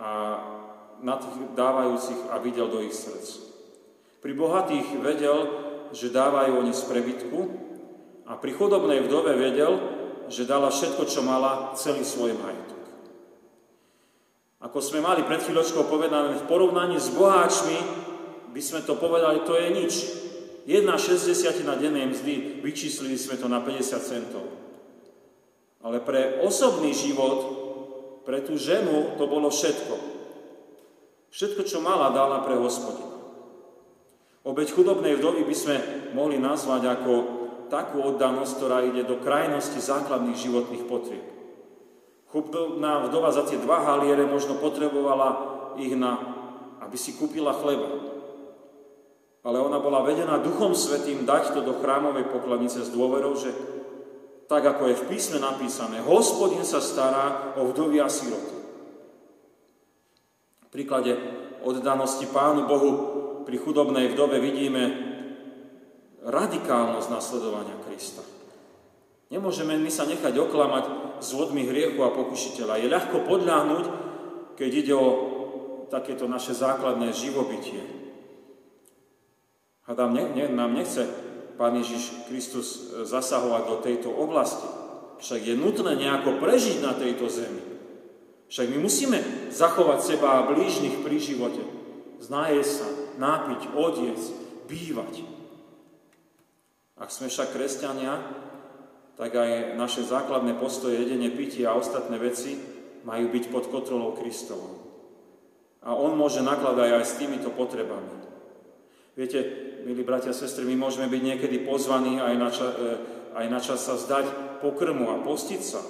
a 0.00 0.10
na 1.04 1.14
tých 1.20 1.36
dávajúcich 1.52 2.32
a 2.32 2.40
videl 2.40 2.72
do 2.72 2.80
ich 2.80 2.96
srdc. 2.96 3.44
Pri 4.24 4.32
bohatých 4.32 4.96
vedel, 5.04 5.38
že 5.92 6.08
dávajú 6.08 6.64
oni 6.64 6.72
z 6.72 6.82
prebytku 6.88 7.38
a 8.24 8.40
pri 8.40 8.56
chudobnej 8.56 9.04
vdove 9.04 9.36
vedel, 9.36 9.76
že 10.32 10.48
dala 10.48 10.72
všetko, 10.72 11.06
čo 11.06 11.22
mala, 11.22 11.76
celý 11.78 12.02
svoj 12.02 12.34
majetok. 12.34 12.65
Ako 14.56 14.80
sme 14.80 15.04
mali 15.04 15.20
pred 15.28 15.44
chvíľočkou 15.44 15.84
povedané, 15.84 16.40
v 16.40 16.48
porovnaní 16.48 16.96
s 16.96 17.12
boháčmi 17.12 17.76
by 18.56 18.60
sme 18.64 18.80
to 18.88 18.96
povedali, 18.96 19.44
to 19.44 19.52
je 19.52 19.68
nič. 19.68 19.94
Jedna 20.64 20.96
šesťdesiatina 20.96 21.76
dennej 21.76 22.08
mzdy, 22.08 22.64
vyčíslili 22.64 23.20
sme 23.20 23.36
to 23.36 23.46
na 23.46 23.60
50 23.60 24.00
centov. 24.00 24.48
Ale 25.84 26.00
pre 26.02 26.40
osobný 26.42 26.96
život, 26.96 27.38
pre 28.24 28.42
tú 28.42 28.56
ženu, 28.56 29.14
to 29.20 29.28
bolo 29.28 29.52
všetko. 29.52 29.94
Všetko, 31.30 31.62
čo 31.68 31.78
mala, 31.84 32.16
dala 32.16 32.42
pre 32.42 32.56
hospodina. 32.56 33.12
Obeď 34.42 34.72
chudobnej 34.72 35.20
vdovy 35.20 35.44
by 35.44 35.56
sme 35.58 35.76
mohli 36.16 36.40
nazvať 36.40 36.82
ako 36.96 37.12
takú 37.68 38.02
oddanosť, 38.02 38.52
ktorá 38.56 38.88
ide 38.88 39.04
do 39.04 39.20
krajnosti 39.20 39.78
základných 39.78 40.38
životných 40.38 40.84
potrieb. 40.88 41.35
Chudobná 42.36 43.08
vdova 43.08 43.32
za 43.32 43.48
tie 43.48 43.56
dva 43.56 43.80
haliere 43.80 44.28
možno 44.28 44.60
potrebovala 44.60 45.56
ich 45.80 45.96
na, 45.96 46.20
aby 46.84 46.92
si 47.00 47.16
kúpila 47.16 47.56
chleba. 47.56 47.88
Ale 49.40 49.56
ona 49.56 49.80
bola 49.80 50.04
vedená 50.04 50.36
Duchom 50.44 50.76
Svetým 50.76 51.24
dať 51.24 51.56
to 51.56 51.64
do 51.64 51.80
chrámovej 51.80 52.28
pokladnice 52.28 52.84
s 52.84 52.92
dôverou, 52.92 53.40
že 53.40 53.56
tak 54.52 54.68
ako 54.68 54.84
je 54.84 55.00
v 55.00 55.08
písme 55.16 55.40
napísané, 55.40 56.04
hospodin 56.04 56.60
sa 56.60 56.84
stará 56.84 57.56
o 57.56 57.72
vdovy 57.72 58.04
a 58.04 58.08
siroty. 58.12 58.56
V 60.60 60.68
príklade 60.68 61.16
oddanosti 61.64 62.28
Pánu 62.28 62.68
Bohu 62.68 62.90
pri 63.48 63.56
chudobnej 63.56 64.12
vdove 64.12 64.36
vidíme 64.44 64.82
radikálnosť 66.20 67.08
nasledovania 67.08 67.80
Krista. 67.88 68.35
Nemôžeme 69.26 69.74
my 69.74 69.90
sa 69.90 70.06
nechať 70.06 70.34
oklamať 70.38 70.84
s 71.18 71.34
vodmi 71.34 71.66
hriechu 71.66 71.98
a 72.06 72.14
pokušiteľa. 72.14 72.78
Je 72.78 72.92
ľahko 72.92 73.26
podľahnuť, 73.26 73.84
keď 74.54 74.70
ide 74.70 74.94
o 74.94 75.08
takéto 75.90 76.30
naše 76.30 76.54
základné 76.54 77.10
živobytie. 77.10 77.82
A 79.86 79.94
nám, 79.94 80.14
ne, 80.14 80.24
ne, 80.34 80.46
nám 80.50 80.74
nechce 80.74 81.06
Pán 81.56 81.78
Ježiš 81.78 82.28
Kristus 82.28 82.66
e, 82.68 83.08
zasahovať 83.08 83.62
do 83.66 83.76
tejto 83.80 84.10
oblasti. 84.12 84.66
Však 85.22 85.40
je 85.40 85.54
nutné 85.56 85.96
nejako 85.96 86.36
prežiť 86.36 86.84
na 86.84 86.92
tejto 86.92 87.32
zemi. 87.32 87.62
Však 88.46 88.66
my 88.70 88.78
musíme 88.78 89.18
zachovať 89.50 89.98
seba 90.04 90.28
a 90.38 90.46
blížnych 90.52 91.00
pri 91.00 91.16
živote. 91.16 91.64
Znaje 92.20 92.62
sa, 92.62 92.86
nápiť, 93.16 93.72
odiec, 93.72 94.20
bývať. 94.68 95.24
Ak 97.00 97.08
sme 97.08 97.32
však 97.32 97.56
kresťania, 97.56 98.20
tak 99.16 99.32
aj 99.32 99.80
naše 99.80 100.04
základné 100.04 100.60
postoje, 100.60 101.00
jedenie, 101.00 101.32
pitie 101.32 101.64
a 101.64 101.76
ostatné 101.76 102.20
veci 102.20 102.60
majú 103.08 103.32
byť 103.32 103.44
pod 103.48 103.64
kontrolou 103.72 104.12
Kristovou. 104.12 104.86
A 105.80 105.96
On 105.96 106.12
môže 106.12 106.44
nakladať 106.44 107.00
aj 107.00 107.04
s 107.04 107.16
týmito 107.16 107.48
potrebami. 107.48 108.12
Viete, 109.16 109.38
milí 109.88 110.04
bratia 110.04 110.34
a 110.34 110.36
sestry, 110.36 110.68
my 110.68 110.76
môžeme 110.76 111.08
byť 111.08 111.22
niekedy 111.24 111.64
pozvaní 111.64 112.20
aj 112.20 112.34
na, 112.36 112.50
čas, 112.52 112.72
e, 112.76 112.92
aj 113.32 113.46
na 113.48 113.60
čas 113.64 113.80
sa 113.80 113.96
zdať 113.96 114.60
pokrmu 114.60 115.08
a 115.08 115.22
postiť 115.24 115.62
sa. 115.64 115.80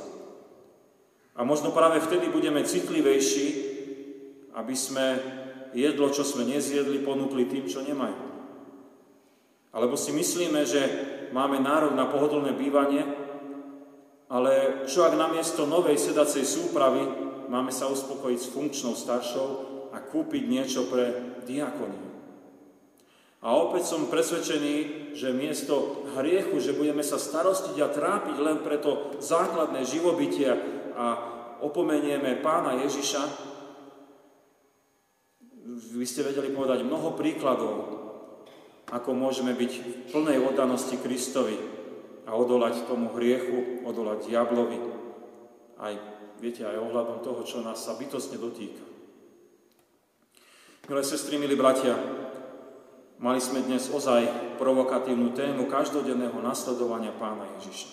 A 1.35 1.43
možno 1.43 1.75
práve 1.75 1.99
vtedy 1.99 2.31
budeme 2.31 2.63
citlivejší, 2.63 3.47
aby 4.55 4.75
sme 4.79 5.07
jedlo, 5.75 6.09
čo 6.15 6.23
sme 6.23 6.47
nezjedli, 6.47 7.03
ponúkli 7.03 7.51
tým, 7.51 7.67
čo 7.67 7.83
nemajú. 7.83 8.25
Alebo 9.75 9.99
si 9.99 10.15
myslíme, 10.15 10.63
že 10.65 10.83
máme 11.31 11.63
nárok 11.63 11.95
na 11.95 12.07
pohodlné 12.11 12.55
bývanie 12.55 13.27
Ale 14.27 14.83
čo 14.91 15.07
ak 15.07 15.15
namiesto 15.15 15.71
novej 15.71 15.95
sedacej 15.95 16.43
súpravy 16.43 17.07
máme 17.47 17.71
sa 17.71 17.87
uspokojiť 17.87 18.39
s 18.43 18.51
funkčnou 18.51 18.99
staršou 18.99 19.49
a 19.95 20.03
kúpiť 20.03 20.43
niečo 20.51 20.91
pre 20.91 21.39
diakoniu? 21.47 22.11
A 23.47 23.55
opäť 23.55 23.87
som 23.87 24.11
presvedčený, 24.11 25.15
že 25.15 25.31
miesto 25.31 26.03
hriechu, 26.19 26.59
že 26.59 26.75
budeme 26.75 27.07
sa 27.07 27.23
starostiť 27.23 27.79
a 27.79 27.93
trápiť 27.95 28.37
len 28.43 28.59
preto 28.67 29.15
základné 29.23 29.87
živobytie 29.87 30.51
a 30.99 31.07
opomenieme 31.63 32.43
pána 32.43 32.83
Ježiša, 32.83 33.23
vy 35.95 36.07
ste 36.09 36.27
vedeli 36.27 36.51
povedať 36.51 36.83
mnoho 36.83 37.15
príkladov, 37.15 37.96
ako 38.91 39.11
môžeme 39.15 39.55
byť 39.55 39.73
v 39.83 39.93
plnej 40.11 40.39
oddanosti 40.43 40.95
Kristovi, 41.01 41.77
a 42.27 42.35
odolať 42.35 42.91
tomu 42.91 43.15
hriechu, 43.15 43.87
odolať 43.87 44.27
diablovi, 44.27 44.83
aj, 45.79 45.95
viete, 46.43 46.67
aj 46.67 46.83
ohľadom 46.83 47.23
toho, 47.23 47.47
čo 47.47 47.63
nás 47.63 47.79
sa 47.79 47.95
bytostne 47.95 48.37
dotýka. 48.37 48.83
Milé 50.91 51.03
sestry, 51.07 51.39
milí 51.39 51.55
bratia, 51.55 51.95
mali 53.23 53.39
sme 53.39 53.63
dnes 53.63 53.87
ozaj 53.91 54.59
provokatívnu 54.59 55.35
tému 55.39 55.71
každodenného 55.71 56.39
nasledovania 56.43 57.15
pána 57.15 57.47
Ježiša. 57.59 57.91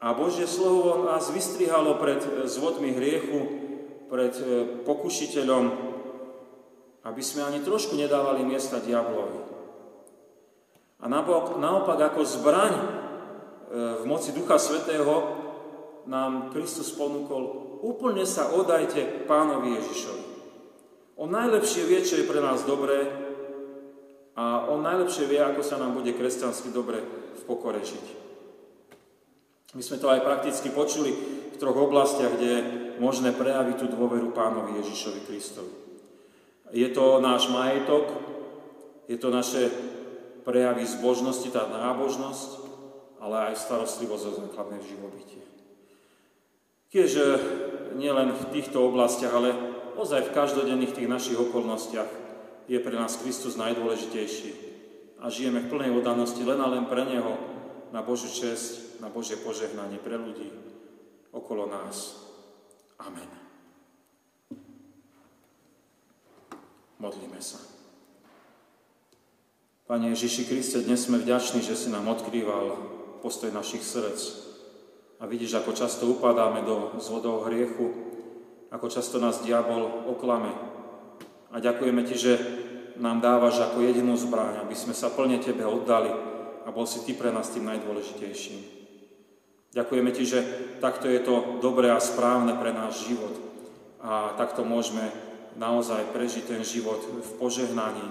A 0.00 0.12
Božie 0.12 0.44
slovo 0.44 1.08
nás 1.08 1.32
vystrihalo 1.32 1.96
pred 1.96 2.20
zvodmi 2.44 2.92
hriechu, 2.92 3.40
pred 4.12 4.36
e, 4.36 4.44
pokušiteľom, 4.84 5.95
aby 7.06 7.22
sme 7.22 7.46
ani 7.46 7.62
trošku 7.62 7.94
nedávali 7.94 8.42
miesta 8.42 8.82
diablovi. 8.82 9.38
A 10.98 11.06
naopak 11.62 11.98
ako 12.02 12.26
zbraň 12.26 12.74
e, 12.74 12.84
v 14.02 14.04
moci 14.10 14.34
Ducha 14.34 14.58
Svetého 14.58 15.38
nám 16.10 16.50
Kristus 16.50 16.90
ponúkol, 16.90 17.78
úplne 17.86 18.26
sa 18.26 18.50
odajte 18.50 19.26
pánovi 19.30 19.78
Ježišovi. 19.78 20.24
On 21.22 21.30
najlepšie 21.30 21.86
vie, 21.86 22.02
čo 22.02 22.18
je 22.18 22.26
pre 22.26 22.42
nás 22.42 22.66
dobré 22.66 23.06
a 24.34 24.66
on 24.66 24.82
najlepšie 24.82 25.30
vie, 25.30 25.38
ako 25.38 25.62
sa 25.62 25.78
nám 25.78 25.94
bude 25.94 26.10
kresťansky 26.10 26.74
dobre 26.74 27.00
v 27.38 27.42
pokore 27.46 27.80
žiť. 27.86 28.06
My 29.78 29.82
sme 29.84 30.00
to 30.00 30.10
aj 30.10 30.24
prakticky 30.26 30.72
počuli 30.72 31.12
v 31.54 31.56
troch 31.60 31.76
oblastiach, 31.76 32.34
kde 32.34 32.48
je 32.48 32.60
možné 32.98 33.30
prejaviť 33.30 33.76
tú 33.78 33.86
dôveru 33.92 34.32
pánovi 34.32 34.80
Ježišovi 34.80 35.20
Kristovi. 35.28 35.85
Je 36.74 36.88
to 36.90 37.22
náš 37.22 37.46
majetok, 37.50 38.10
je 39.06 39.16
to 39.18 39.30
naše 39.30 39.70
prejaví 40.42 40.86
zbožnosti, 40.86 41.46
tá 41.50 41.66
nábožnosť, 41.66 42.50
ale 43.22 43.50
aj 43.50 43.62
starostlivosť 43.62 44.24
o 44.26 44.32
základné 44.46 44.78
živobytie. 44.82 45.42
Tiež 46.90 47.10
nielen 47.98 48.30
v 48.34 48.44
týchto 48.54 48.86
oblastiach, 48.86 49.34
ale 49.34 49.54
ozaj 49.98 50.30
v 50.30 50.34
každodenných 50.34 50.94
tých 50.94 51.10
našich 51.10 51.38
okolnostiach 51.38 52.10
je 52.70 52.78
pre 52.78 52.94
nás 52.94 53.18
Kristus 53.18 53.58
najdôležitejší 53.58 54.50
a 55.22 55.30
žijeme 55.30 55.64
v 55.64 55.70
plnej 55.70 55.90
oddanosti 55.94 56.42
len 56.46 56.60
a 56.60 56.70
len 56.70 56.84
pre 56.86 57.02
Neho 57.06 57.34
na 57.90 58.02
Božiu 58.02 58.30
čest, 58.30 59.00
na 59.00 59.08
Božie 59.08 59.38
požehnanie 59.38 59.98
pre 60.02 60.18
ľudí 60.18 60.50
okolo 61.32 61.70
nás. 61.70 62.16
Amen. 63.00 63.45
Modlíme 66.96 67.36
sa. 67.44 67.60
Pane 69.84 70.16
Ježiši 70.16 70.48
Kriste, 70.48 70.80
dnes 70.80 71.04
sme 71.04 71.20
vďační, 71.20 71.60
že 71.60 71.76
si 71.76 71.92
nám 71.92 72.08
odkrýval 72.08 72.72
postoj 73.20 73.52
našich 73.52 73.84
srdc. 73.84 74.20
A 75.20 75.28
vidíš, 75.28 75.60
ako 75.60 75.76
často 75.76 76.08
upadáme 76.08 76.64
do 76.64 76.96
zvodov 76.96 77.44
hriechu, 77.52 77.92
ako 78.72 78.88
často 78.88 79.20
nás 79.20 79.44
diabol 79.44 80.08
oklame. 80.08 80.50
A 81.52 81.60
ďakujeme 81.60 82.00
Ti, 82.08 82.16
že 82.16 82.32
nám 82.96 83.20
dávaš 83.20 83.60
ako 83.60 83.84
jedinú 83.84 84.16
zbráň, 84.16 84.64
aby 84.64 84.72
sme 84.72 84.96
sa 84.96 85.12
plne 85.12 85.36
Tebe 85.36 85.68
oddali 85.68 86.08
a 86.64 86.68
bol 86.72 86.88
si 86.88 87.04
Ty 87.04 87.12
pre 87.12 87.28
nás 87.28 87.52
tým 87.52 87.68
najdôležitejším. 87.68 88.60
Ďakujeme 89.76 90.10
Ti, 90.16 90.24
že 90.24 90.40
takto 90.80 91.12
je 91.12 91.20
to 91.20 91.60
dobré 91.60 91.92
a 91.92 92.00
správne 92.00 92.56
pre 92.56 92.72
náš 92.72 93.04
život. 93.04 93.36
A 94.00 94.32
takto 94.40 94.64
môžeme 94.64 95.12
naozaj 95.56 96.12
prežiť 96.12 96.52
ten 96.52 96.62
život 96.62 97.00
v 97.00 97.30
požehnaní, 97.40 98.06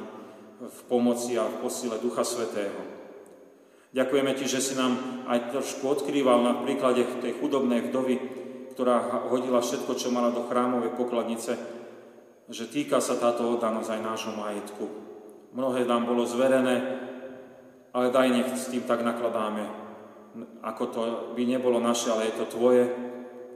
v 0.62 0.80
pomoci 0.90 1.38
a 1.38 1.46
v 1.46 1.62
posile 1.62 2.02
Ducha 2.02 2.26
Svetého. 2.26 2.76
Ďakujeme 3.96 4.36
Ti, 4.36 4.46
že 4.50 4.60
si 4.60 4.74
nám 4.76 5.24
aj 5.32 5.56
trošku 5.56 5.88
odkrýval 5.88 6.44
na 6.44 6.54
príklade 6.60 7.08
tej 7.24 7.40
chudobnej 7.40 7.88
vdovy, 7.88 8.16
ktorá 8.76 9.24
hodila 9.32 9.64
všetko, 9.64 9.96
čo 9.96 10.12
mala 10.12 10.36
do 10.36 10.44
chrámovej 10.52 11.00
pokladnice, 11.00 11.56
že 12.52 12.68
týka 12.68 13.00
sa 13.00 13.16
táto 13.16 13.48
oddanosť 13.56 13.90
aj 13.96 14.02
nášho 14.04 14.34
majetku. 14.36 14.86
Mnohé 15.56 15.88
nám 15.88 16.04
bolo 16.12 16.28
zverené, 16.28 16.76
ale 17.96 18.12
daj 18.12 18.28
nech 18.28 18.50
s 18.52 18.68
tým 18.68 18.84
tak 18.84 19.00
nakladáme, 19.00 19.64
ako 20.60 20.84
to 20.92 21.02
by 21.32 21.44
nebolo 21.48 21.80
naše, 21.80 22.12
ale 22.12 22.28
je 22.28 22.44
to 22.44 22.46
Tvoje, 22.52 22.84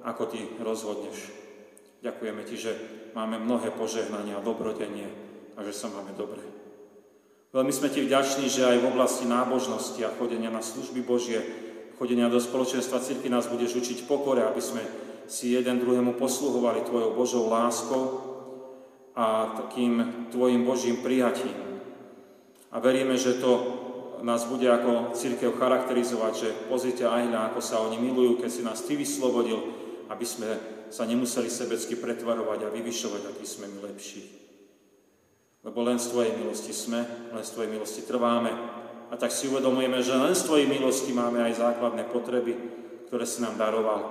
ako 0.08 0.23
Ty 0.32 0.39
rozhodneš. 0.63 1.49
Ďakujeme 2.20 2.44
Ti, 2.52 2.56
že 2.60 2.72
máme 3.16 3.40
mnohé 3.40 3.72
požehnania 3.72 4.36
a 4.36 4.44
dobrodenie 4.44 5.08
a 5.56 5.64
že 5.64 5.72
sa 5.72 5.88
máme 5.88 6.12
dobre. 6.20 6.44
Veľmi 7.56 7.72
sme 7.72 7.88
Ti 7.88 8.04
vďační, 8.04 8.52
že 8.52 8.68
aj 8.68 8.84
v 8.84 8.92
oblasti 8.92 9.24
nábožnosti 9.24 10.04
a 10.04 10.12
chodenia 10.20 10.52
na 10.52 10.60
služby 10.60 11.00
Božie, 11.00 11.40
chodenia 11.96 12.28
do 12.28 12.36
spoločenstva 12.44 13.00
cirky 13.00 13.32
nás 13.32 13.48
budeš 13.48 13.80
učiť 13.80 14.04
pokore, 14.04 14.44
aby 14.44 14.60
sme 14.60 14.84
si 15.32 15.56
jeden 15.56 15.80
druhému 15.80 16.20
posluhovali 16.20 16.84
Tvojou 16.84 17.16
Božou 17.16 17.48
láskou 17.48 18.04
a 19.16 19.56
takým 19.64 20.28
Tvojim 20.28 20.68
Božím 20.68 21.00
prijatím. 21.00 21.56
A 22.68 22.84
veríme, 22.84 23.16
že 23.16 23.40
to 23.40 23.80
nás 24.28 24.44
bude 24.44 24.68
ako 24.68 25.16
církev 25.16 25.56
charakterizovať, 25.56 26.34
že 26.36 26.50
pozrite 26.68 27.08
aj 27.08 27.32
na, 27.32 27.48
ako 27.48 27.64
sa 27.64 27.80
oni 27.80 27.96
milujú, 27.96 28.44
keď 28.44 28.50
si 28.52 28.60
nás 28.68 28.84
Ty 28.84 29.00
vyslobodil, 29.00 29.64
aby 30.12 30.28
sme 30.28 30.79
sa 30.89 31.06
nemuseli 31.06 31.49
sebecky 31.49 31.97
pretvarovať 31.97 32.65
a 32.65 32.73
vyvyšovať, 32.73 33.21
aký 33.30 33.45
sme 33.45 33.69
my 33.69 33.89
lepší. 33.89 34.21
Lebo 35.62 35.86
len 35.86 36.02
z 36.02 36.10
Tvojej 36.12 36.34
milosti 36.38 36.73
sme, 36.73 37.06
len 37.34 37.43
z 37.45 37.52
Tvojej 37.54 37.71
milosti 37.71 38.02
trváme. 38.06 38.52
A 39.10 39.13
tak 39.17 39.34
si 39.34 39.49
uvedomujeme, 39.49 40.02
že 40.02 40.17
len 40.17 40.34
z 40.34 40.45
Tvojej 40.45 40.67
milosti 40.69 41.13
máme 41.13 41.41
aj 41.45 41.62
základné 41.62 42.10
potreby, 42.10 42.54
ktoré 43.10 43.25
si 43.25 43.41
nám 43.41 43.58
daroval. 43.58 44.02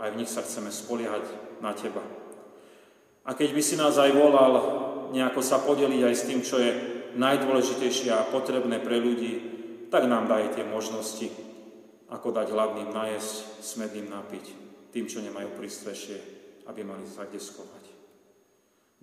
Aj 0.00 0.12
v 0.12 0.18
nich 0.20 0.28
sa 0.28 0.44
chceme 0.44 0.72
spoliehať 0.72 1.24
na 1.64 1.72
Teba. 1.72 2.04
A 3.26 3.34
keď 3.34 3.50
by 3.56 3.62
si 3.62 3.74
nás 3.74 3.96
aj 3.98 4.12
volal 4.14 4.54
nejako 5.10 5.42
sa 5.42 5.62
podeliť 5.62 6.02
aj 6.02 6.14
s 6.14 6.26
tým, 6.26 6.40
čo 6.42 6.58
je 6.58 6.70
najdôležitejšie 7.14 8.10
a 8.12 8.28
potrebné 8.28 8.82
pre 8.82 8.98
ľudí, 8.98 9.56
tak 9.88 10.10
nám 10.10 10.26
daj 10.26 10.58
tie 10.58 10.64
možnosti, 10.66 11.30
ako 12.10 12.34
dať 12.34 12.50
hladným 12.50 12.90
najesť, 12.90 13.62
smedným 13.62 14.10
napiť, 14.10 14.65
tým, 14.96 15.04
čo 15.04 15.20
nemajú 15.20 15.60
prístrešie, 15.60 16.16
aby 16.72 16.80
mali 16.80 17.04
sa 17.04 17.28
kde 17.28 17.36
schovať. 17.36 17.84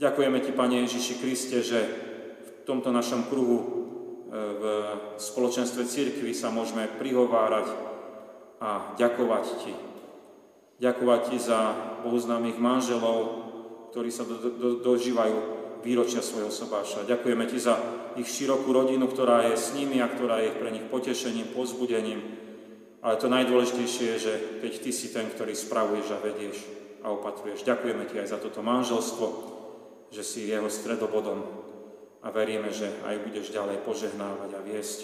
Ďakujeme 0.02 0.42
Ti, 0.42 0.52
Pane 0.58 0.82
Ježiši 0.90 1.22
Kriste, 1.22 1.62
že 1.62 1.80
v 2.42 2.50
tomto 2.66 2.90
našom 2.90 3.30
kruhu 3.30 3.58
e, 3.62 3.66
v 4.34 4.64
spoločenstve 5.22 5.86
církvy 5.86 6.34
sa 6.34 6.50
môžeme 6.50 6.90
prihovárať 6.98 7.70
a 8.58 8.98
ďakovať 8.98 9.46
Ti. 9.62 9.74
Ďakovať 10.82 11.22
Ti 11.30 11.38
za 11.38 11.60
bohuznámych 12.02 12.58
manželov, 12.58 13.46
ktorí 13.94 14.10
sa 14.10 14.26
do, 14.26 14.42
do, 14.50 14.70
dožívajú 14.82 15.38
výročia 15.86 16.26
svojho 16.26 16.50
sobáša. 16.50 17.06
Ďakujeme 17.06 17.46
Ti 17.46 17.58
za 17.62 17.78
ich 18.18 18.26
širokú 18.26 18.74
rodinu, 18.74 19.06
ktorá 19.06 19.46
je 19.46 19.62
s 19.62 19.78
nimi 19.78 20.02
a 20.02 20.10
ktorá 20.10 20.42
je 20.42 20.58
pre 20.58 20.74
nich 20.74 20.90
potešením, 20.90 21.54
pozbudením. 21.54 22.42
Ale 23.04 23.20
to 23.20 23.28
najdôležitejšie 23.28 24.06
je, 24.16 24.18
že 24.18 24.34
keď 24.64 24.74
Ty 24.80 24.92
si 24.96 25.08
ten, 25.12 25.28
ktorý 25.28 25.52
spravuješ 25.52 26.08
a 26.16 26.24
vedieš 26.24 26.58
a 27.04 27.12
opatruješ. 27.12 27.68
Ďakujeme 27.68 28.08
Ti 28.08 28.24
aj 28.24 28.32
za 28.32 28.40
toto 28.40 28.64
manželstvo, 28.64 29.28
že 30.14 30.24
si 30.24 30.48
jeho 30.48 30.72
stredobodom 30.72 31.44
a 32.24 32.32
veríme, 32.32 32.72
že 32.72 32.88
aj 33.04 33.28
budeš 33.28 33.52
ďalej 33.52 33.84
požehnávať 33.84 34.50
a 34.56 34.64
viesť. 34.64 35.00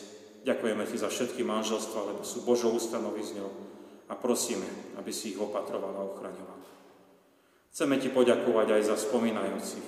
Ďakujeme 0.47 0.87
ti 0.87 0.95
za 0.95 1.11
všetky 1.11 1.43
manželstva, 1.43 2.15
lebo 2.15 2.23
sú 2.23 2.47
Božou 2.47 2.71
ustanovizňou 2.71 3.51
a 4.07 4.15
prosíme, 4.15 4.95
aby 4.95 5.11
si 5.11 5.35
ich 5.35 5.39
opatroval 5.41 5.99
a 5.99 6.07
ochraňoval. 6.07 6.59
Chceme 7.75 7.99
ti 7.99 8.07
poďakovať 8.07 8.67
aj 8.79 8.81
za 8.87 8.95
spomínajúcich, 8.95 9.87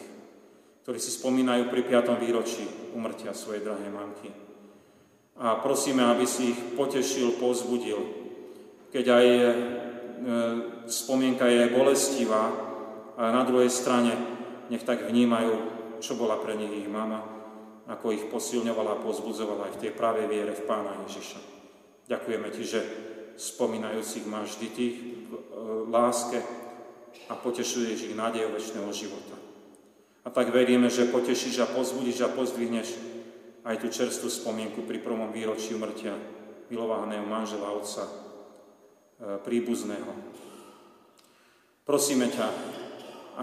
ktorí 0.84 1.00
si 1.00 1.12
spomínajú 1.16 1.72
pri 1.72 1.82
5. 1.88 2.20
výročí 2.20 2.68
umrtia 2.92 3.32
svojej 3.32 3.64
drahej 3.64 3.92
mamky. 3.96 4.51
A 5.40 5.56
prosíme, 5.64 6.04
aby 6.04 6.28
si 6.28 6.52
ich 6.52 6.60
potešil, 6.76 7.40
pozbudil, 7.40 8.00
keď 8.92 9.06
aj 9.08 9.26
e, 9.28 9.44
spomienka 10.92 11.48
je 11.48 11.72
bolestivá, 11.72 12.52
ale 13.16 13.30
na 13.32 13.44
druhej 13.48 13.72
strane 13.72 14.12
nech 14.68 14.84
tak 14.84 15.08
vnímajú, 15.08 15.54
čo 16.04 16.20
bola 16.20 16.36
pre 16.42 16.60
nich 16.60 16.84
ich 16.84 16.90
mama, 16.92 17.24
ako 17.88 18.12
ich 18.12 18.28
posilňovala 18.28 19.00
a 19.00 19.04
pozbudzovala 19.04 19.72
aj 19.72 19.74
v 19.78 19.82
tej 19.88 19.92
pravej 19.96 20.26
viere 20.28 20.54
v 20.54 20.66
Pána 20.68 21.00
Ježiša. 21.08 21.40
Ďakujeme 22.12 22.48
Ti, 22.52 22.64
že 22.64 22.80
spomínajúcich 23.40 24.28
ma 24.28 24.44
vždy 24.44 24.68
tých 24.76 24.98
v 25.62 25.90
láske 25.90 26.40
a 27.32 27.34
potešuješ 27.36 28.12
ich 28.12 28.16
nádejou 28.16 28.52
väčšného 28.56 28.92
života. 28.92 29.36
A 30.22 30.30
tak 30.30 30.54
veríme, 30.54 30.92
že 30.92 31.10
potešíš 31.10 31.64
a 31.64 31.72
pozbudíš 31.72 32.22
a 32.28 32.30
pozdvihneš 32.30 32.94
aj 33.62 33.76
tú 33.78 33.88
čerstvú 33.94 34.30
spomienku 34.30 34.82
pri 34.86 34.98
prvom 35.02 35.30
výročí 35.30 35.78
umrtia 35.78 36.18
milovaného 36.72 37.28
manžela 37.28 37.70
otca 37.76 38.08
e, 38.08 38.12
príbuzného. 39.44 40.12
Prosíme 41.86 42.32
ťa, 42.32 42.48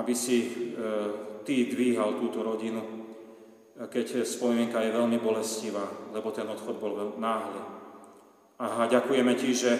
aby 0.00 0.14
si 0.16 0.37
e, 0.42 0.48
ty 1.44 1.68
dvíhal 1.70 2.18
túto 2.18 2.42
rodinu, 2.42 2.83
e, 2.83 2.90
keď 3.87 4.24
spomienka 4.26 4.83
je 4.83 4.96
veľmi 4.96 5.20
bolestivá, 5.22 5.87
lebo 6.11 6.35
ten 6.35 6.48
odchod 6.48 6.81
bol 6.83 6.96
veľmi 6.98 7.18
náhly. 7.20 7.62
A 8.59 8.90
ďakujeme 8.90 9.38
ti, 9.38 9.54
že 9.54 9.70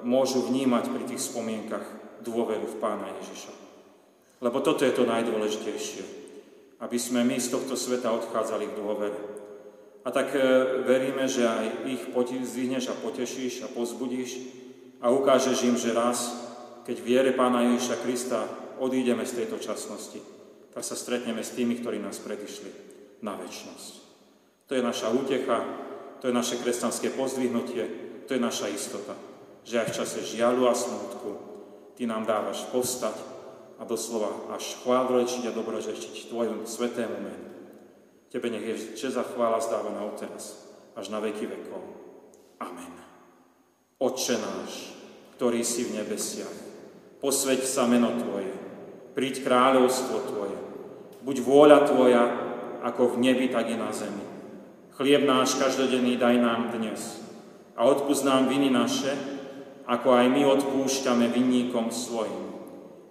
môžu 0.00 0.48
vnímať 0.48 0.88
pri 0.88 1.04
tých 1.04 1.20
spomienkach 1.20 1.84
dôveru 2.24 2.64
v 2.64 2.78
Pána 2.80 3.12
Ježiša. 3.20 3.52
Lebo 4.40 4.64
toto 4.64 4.88
je 4.88 4.96
to 4.96 5.04
najdôležitejšie. 5.04 6.25
Aby 6.80 6.98
sme 7.00 7.24
my 7.24 7.40
z 7.40 7.52
tohto 7.56 7.72
sveta 7.72 8.12
odchádzali 8.12 8.68
v 8.68 8.76
dôvere. 8.76 9.20
A 10.06 10.12
tak 10.14 10.30
e, 10.36 10.40
veríme, 10.86 11.26
že 11.26 11.42
aj 11.42 11.88
ich 11.88 12.02
zdvihneš 12.14 12.92
a 12.92 12.98
potešíš 13.00 13.66
a 13.66 13.72
pozbudíš 13.72 14.38
a 15.02 15.10
ukážeš 15.10 15.66
im, 15.66 15.74
že 15.74 15.96
raz, 15.96 16.30
keď 16.86 16.96
viere 17.02 17.30
Pána 17.34 17.66
Ježiša 17.66 17.96
Krista 18.06 18.40
odídeme 18.78 19.26
z 19.26 19.42
tejto 19.42 19.58
časnosti, 19.58 20.22
tak 20.70 20.84
sa 20.84 20.94
stretneme 20.94 21.42
s 21.42 21.56
tými, 21.56 21.80
ktorí 21.82 21.98
nás 21.98 22.22
predišli 22.22 22.70
na 23.24 23.34
väčnosť. 23.34 23.94
To 24.70 24.72
je 24.76 24.82
naša 24.84 25.10
útecha, 25.10 25.64
to 26.20 26.28
je 26.30 26.34
naše 26.36 26.60
kresťanské 26.62 27.10
pozdvihnutie, 27.16 27.84
to 28.30 28.36
je 28.36 28.40
naša 28.42 28.70
istota, 28.70 29.16
že 29.66 29.82
aj 29.82 29.86
v 29.90 29.96
čase 29.96 30.18
žialu 30.22 30.70
a 30.70 30.74
smutku 30.76 31.56
Ty 31.96 32.04
nám 32.04 32.28
dávaš 32.28 32.68
povstať 32.68 33.16
a 33.76 33.82
doslova 33.84 34.56
až 34.56 34.80
chválrečiť 34.80 35.48
a 35.48 35.56
dobrožečiť 35.56 36.32
Tvojom 36.32 36.64
svetému 36.64 37.16
menu. 37.20 37.48
Tebe 38.32 38.48
nech 38.48 38.64
je 38.64 38.76
čest 38.96 39.16
a 39.20 39.24
chvála 39.24 39.60
zdávaná 39.60 40.02
od 40.02 40.16
teraz, 40.16 40.64
až 40.96 41.12
na 41.12 41.20
veky 41.20 41.46
vekov. 41.46 41.82
Amen. 42.60 42.92
Otče 44.00 44.36
náš, 44.40 44.92
ktorý 45.36 45.60
si 45.60 45.88
v 45.88 46.00
nebesiach, 46.00 46.52
posveď 47.20 47.64
sa 47.64 47.84
meno 47.84 48.16
Tvoje, 48.16 48.52
príď 49.12 49.44
kráľovstvo 49.44 50.16
Tvoje, 50.32 50.58
buď 51.20 51.36
vôľa 51.44 51.78
Tvoja, 51.84 52.24
ako 52.80 53.16
v 53.16 53.28
nebi, 53.28 53.46
tak 53.52 53.68
i 53.68 53.76
na 53.76 53.92
zemi. 53.92 54.24
Chlieb 54.96 55.28
náš 55.28 55.60
každodenný 55.60 56.16
daj 56.16 56.40
nám 56.40 56.72
dnes 56.72 57.20
a 57.76 57.84
odpúsť 57.84 58.24
nám 58.24 58.48
viny 58.48 58.72
naše, 58.72 59.12
ako 59.84 60.08
aj 60.16 60.26
my 60.32 60.42
odpúšťame 60.48 61.28
vinníkom 61.28 61.92
svojim 61.92 62.55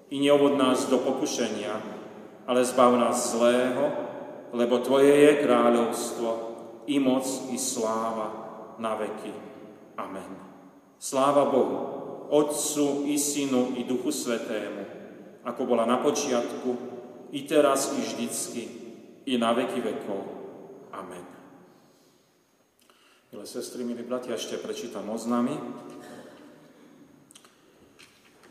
i 0.10 0.20
neovod 0.20 0.58
nás 0.58 0.86
do 0.86 0.98
pokušenia, 1.02 1.74
ale 2.46 2.65
zbav 2.65 2.94
nás 2.98 3.34
zlého, 3.34 3.91
lebo 4.54 4.80
Tvoje 4.80 5.12
je 5.12 5.32
kráľovstvo, 5.41 6.30
i 6.86 7.02
moc, 7.02 7.26
i 7.50 7.58
sláva 7.58 8.30
na 8.78 8.94
veky. 8.94 9.34
Amen. 9.98 10.32
Sláva 11.02 11.50
Bohu, 11.50 11.80
Otcu, 12.30 13.10
i 13.10 13.18
Synu, 13.18 13.74
i 13.78 13.84
Duchu 13.84 14.13
Svetému, 14.13 14.86
ako 15.46 15.62
bola 15.65 15.89
na 15.89 15.98
počiatku, 15.98 16.70
i 17.34 17.41
teraz, 17.50 17.94
i 17.98 18.02
vždycky, 18.02 18.63
i 19.26 19.34
na 19.41 19.54
veky 19.54 19.82
vekov. 19.82 20.22
Amen. 20.94 21.26
Milé 23.34 23.46
sestry, 23.50 23.84
milí 23.84 24.06
bratia, 24.06 24.38
ešte 24.38 24.62
prečítam 24.62 25.10
oznámy. 25.12 25.58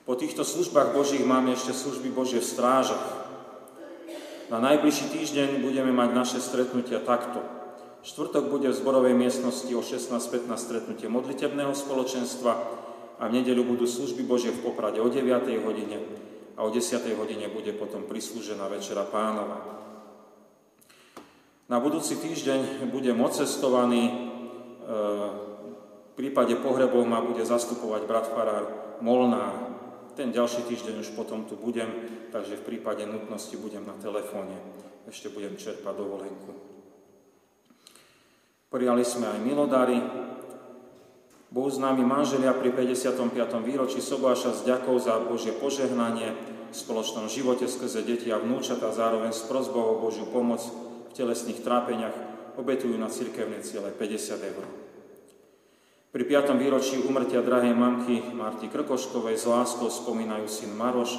Po 0.05 0.13
týchto 0.13 0.45
službách 0.45 0.93
Božích 0.93 1.25
máme 1.25 1.57
ešte 1.57 1.73
služby 1.73 2.13
Božie 2.13 2.37
v 2.37 2.45
strážach. 2.45 3.25
Na 4.53 4.61
najbližší 4.61 5.09
týždeň 5.09 5.65
budeme 5.65 5.97
mať 5.97 6.11
naše 6.13 6.39
stretnutia 6.45 7.01
takto. 7.01 7.41
Štvrtok 8.05 8.53
bude 8.53 8.69
v 8.69 8.77
zborovej 8.77 9.17
miestnosti 9.17 9.73
o 9.73 9.81
16.15 9.81 10.45
stretnutie 10.61 11.09
modlitebného 11.09 11.73
spoločenstva 11.73 12.53
a 13.17 13.23
v 13.33 13.35
nedeľu 13.41 13.65
budú 13.65 13.89
služby 13.89 14.29
Božie 14.29 14.53
v 14.53 14.61
Poprade 14.61 15.01
o 15.01 15.09
9. 15.09 15.25
hodine 15.65 15.97
a 16.53 16.61
o 16.61 16.69
10. 16.69 17.01
hodine 17.17 17.49
bude 17.49 17.73
potom 17.73 18.05
prislúžená 18.05 18.69
Večera 18.69 19.09
Pánova. 19.09 19.57
Na 21.65 21.81
budúci 21.81 22.21
týždeň 22.21 22.93
budem 22.93 23.17
ocestovaný, 23.25 24.05
e, 24.05 24.13
v 26.05 26.13
prípade 26.13 26.61
pohrebov 26.61 27.09
ma 27.09 27.25
bude 27.25 27.41
zastupovať 27.41 28.05
brat 28.05 28.29
farár 28.29 28.65
Molnár. 29.01 29.75
Ten 30.15 30.31
ďalší 30.31 30.71
týždeň 30.71 31.03
už 31.03 31.19
potom 31.19 31.43
tu 31.43 31.59
budem, 31.59 31.91
takže 32.31 32.63
v 32.63 32.67
prípade 32.75 33.03
nutnosti 33.03 33.55
budem 33.59 33.83
na 33.83 33.99
telefóne. 33.99 34.55
Ešte 35.11 35.27
budem 35.29 35.59
čerpať 35.59 35.91
dovolenku. 35.91 36.55
Prijali 38.71 39.03
sme 39.03 39.27
aj 39.27 39.39
milodary. 39.43 39.99
Bohu 41.51 41.71
známi 41.71 42.03
manželia 42.03 42.55
pri 42.55 42.75
55. 42.75 43.63
výročí 43.63 44.03
Sobáša 44.03 44.55
s 44.55 44.67
ďakou 44.67 44.99
za 44.99 45.19
Božie 45.23 45.55
požehnanie 45.55 46.35
v 46.71 46.75
spoločnom 46.75 47.31
živote 47.31 47.71
skrze 47.71 48.03
deti 48.03 48.35
a 48.35 48.43
vnúčata, 48.43 48.91
zároveň 48.91 49.31
s 49.31 49.47
prozbou 49.47 49.95
o 49.95 50.01
Božiu 50.03 50.27
pomoc 50.27 50.63
v 51.11 51.13
telesných 51.15 51.63
trápeniach 51.63 52.15
obetujú 52.59 52.99
na 52.99 53.07
cirkevné 53.07 53.63
ciele 53.63 53.95
50 53.95 54.51
eur. 54.51 54.84
Pri 56.15 56.23
5. 56.31 56.55
výročí 56.55 57.03
umrtia 57.03 57.43
drahej 57.43 57.75
mamky 57.75 58.39
Marty 58.39 58.71
Krkoškovej 58.71 59.35
s 59.35 59.51
láskou 59.51 59.91
spomínajú 59.91 60.47
syn 60.47 60.71
Maroš, 60.79 61.11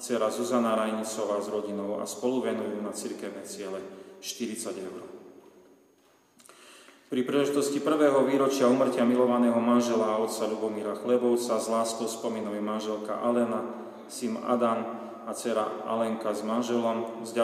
dcera 0.00 0.32
Zuzana 0.32 0.72
Rajnicová 0.72 1.36
s 1.44 1.52
rodinou 1.52 2.00
a 2.00 2.08
spolu 2.08 2.40
venujú 2.40 2.80
na 2.80 2.88
cirkevné 2.96 3.44
ciele 3.44 3.76
40 4.24 4.72
eur. 4.72 5.04
Pri 7.12 7.20
príležitosti 7.28 7.76
prvého 7.84 8.24
výročia 8.24 8.72
umrtia 8.72 9.04
milovaného 9.04 9.60
manžela 9.60 10.16
a 10.16 10.20
otca 10.24 10.48
Lubomíra 10.48 10.96
Chlebovca 10.96 11.60
s 11.60 11.68
láskou 11.68 12.08
spomínajú 12.08 12.64
manželka 12.64 13.20
Alena, 13.20 13.68
syn 14.08 14.40
Adan 14.48 14.80
a 15.28 15.36
dcera 15.36 15.84
Alenka 15.84 16.32
s 16.32 16.40
manželom 16.40 17.20
z 17.20 17.36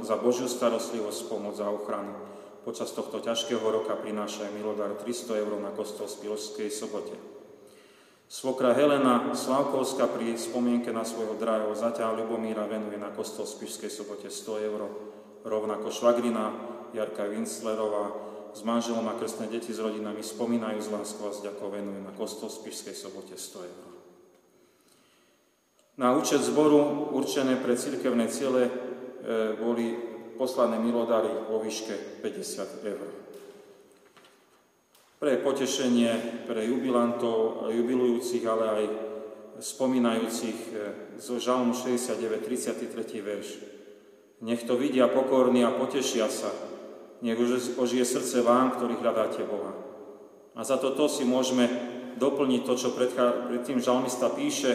za 0.00 0.16
Božiu 0.16 0.48
starostlivosť, 0.48 1.20
pomoc 1.28 1.60
a 1.60 1.68
ochranu 1.68 2.29
počas 2.62 2.92
tohto 2.92 3.20
ťažkého 3.20 3.62
roka 3.62 3.96
prináša 3.96 4.48
aj 4.48 4.52
milodár 4.52 4.92
300 5.00 5.40
eur 5.40 5.52
na 5.60 5.72
kostol 5.72 6.06
v 6.08 6.16
Spiloskej 6.16 6.68
sobote. 6.68 7.16
Svokra 8.30 8.70
Helena 8.78 9.34
Slavkovská 9.34 10.06
pri 10.06 10.38
spomienke 10.38 10.94
na 10.94 11.02
svojho 11.02 11.34
drahého 11.34 11.74
zaťa 11.74 12.14
Ľubomíra 12.14 12.62
venuje 12.70 12.94
na 12.94 13.10
kostol 13.10 13.42
v 13.42 13.58
Spišskej 13.58 13.90
sobote 13.90 14.30
100 14.30 14.70
eur. 14.70 14.86
Rovnako 15.42 15.90
švagrina 15.90 16.54
Jarka 16.94 17.26
Winslerová 17.26 18.14
s 18.54 18.62
manželom 18.62 19.02
a 19.10 19.18
krstné 19.18 19.50
deti 19.50 19.74
s 19.74 19.82
rodinami 19.82 20.22
spomínajú 20.22 20.78
z 20.78 20.92
láskou 20.94 21.26
a 21.26 21.34
zďakov 21.34 21.74
venuje 21.74 22.00
na 22.06 22.14
kostol 22.14 22.46
v 22.46 22.58
Spišskej 22.62 22.94
sobote 22.94 23.34
100 23.34 23.66
eur. 23.66 23.86
Na 25.98 26.14
účet 26.16 26.40
zboru 26.40 27.10
určené 27.12 27.58
pre 27.58 27.76
cirkevné 27.76 28.30
ciele 28.30 28.70
e, 28.70 28.72
boli 29.58 30.09
poslané 30.40 30.80
milodary 30.80 31.28
vo 31.52 31.60
výške 31.60 32.24
50 32.24 32.88
eur. 32.88 33.08
Pre 35.20 35.32
potešenie 35.44 36.48
pre 36.48 36.64
jubilantov, 36.64 37.68
jubilujúcich, 37.68 38.40
ale 38.48 38.64
aj 38.64 38.84
spomínajúcich 39.60 40.58
e, 40.72 40.74
zo 41.20 41.36
Žalmu 41.36 41.76
69, 41.76 42.40
33. 42.40 43.20
verš. 43.20 43.48
Nech 44.40 44.64
to 44.64 44.80
vidia 44.80 45.12
pokorní 45.12 45.60
a 45.60 45.76
potešia 45.76 46.32
sa, 46.32 46.48
nech 47.20 47.36
ožije 47.76 48.08
srdce 48.08 48.40
vám, 48.40 48.80
ktorí 48.80 48.96
hľadáte 48.96 49.44
Boha. 49.44 49.76
A 50.56 50.64
za 50.64 50.80
toto 50.80 51.04
si 51.12 51.28
môžeme 51.28 51.68
doplniť 52.16 52.64
to, 52.64 52.72
čo 52.80 52.96
predtým 52.96 53.76
žalmista 53.76 54.32
píše, 54.32 54.72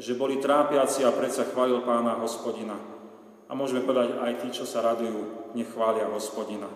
že 0.00 0.16
boli 0.16 0.40
trápiaci 0.40 1.04
a 1.04 1.12
predsa 1.12 1.44
chválil 1.44 1.84
pána 1.84 2.16
hospodina. 2.24 2.93
A 3.48 3.52
môžeme 3.52 3.84
povedať, 3.84 4.16
aj 4.18 4.32
tí, 4.40 4.48
čo 4.50 4.64
sa 4.64 4.80
radujú, 4.80 5.52
nech 5.52 5.68
chvália 5.68 6.08
hospodina. 6.08 6.68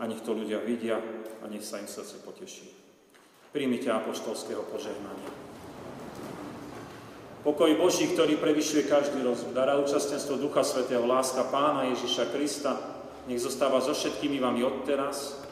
A 0.00 0.08
nech 0.08 0.24
to 0.24 0.32
ľudia 0.32 0.58
vidia 0.64 0.98
a 1.40 1.44
nech 1.46 1.62
sa 1.62 1.78
im 1.78 1.86
srdce 1.86 2.24
poteší. 2.24 2.72
Príjmite 3.54 3.92
apoštolského 3.92 4.66
požehnania. 4.66 5.30
Pokoj 7.44 7.76
Boží, 7.76 8.08
ktorý 8.08 8.40
prevyšuje 8.40 8.88
každý 8.88 9.20
rozum, 9.20 9.52
dará 9.52 9.76
účastenstvo 9.76 10.40
Ducha 10.40 10.64
Svetého, 10.64 11.04
láska 11.04 11.44
Pána 11.52 11.92
Ježiša 11.92 12.32
Krista, 12.32 12.72
nech 13.28 13.36
zostáva 13.36 13.84
so 13.84 13.92
všetkými 13.92 14.40
vami 14.40 14.64
odteraz 14.64 15.44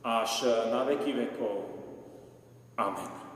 až 0.00 0.48
na 0.72 0.88
veky 0.88 1.12
vekov. 1.12 1.68
Amen. 2.80 3.27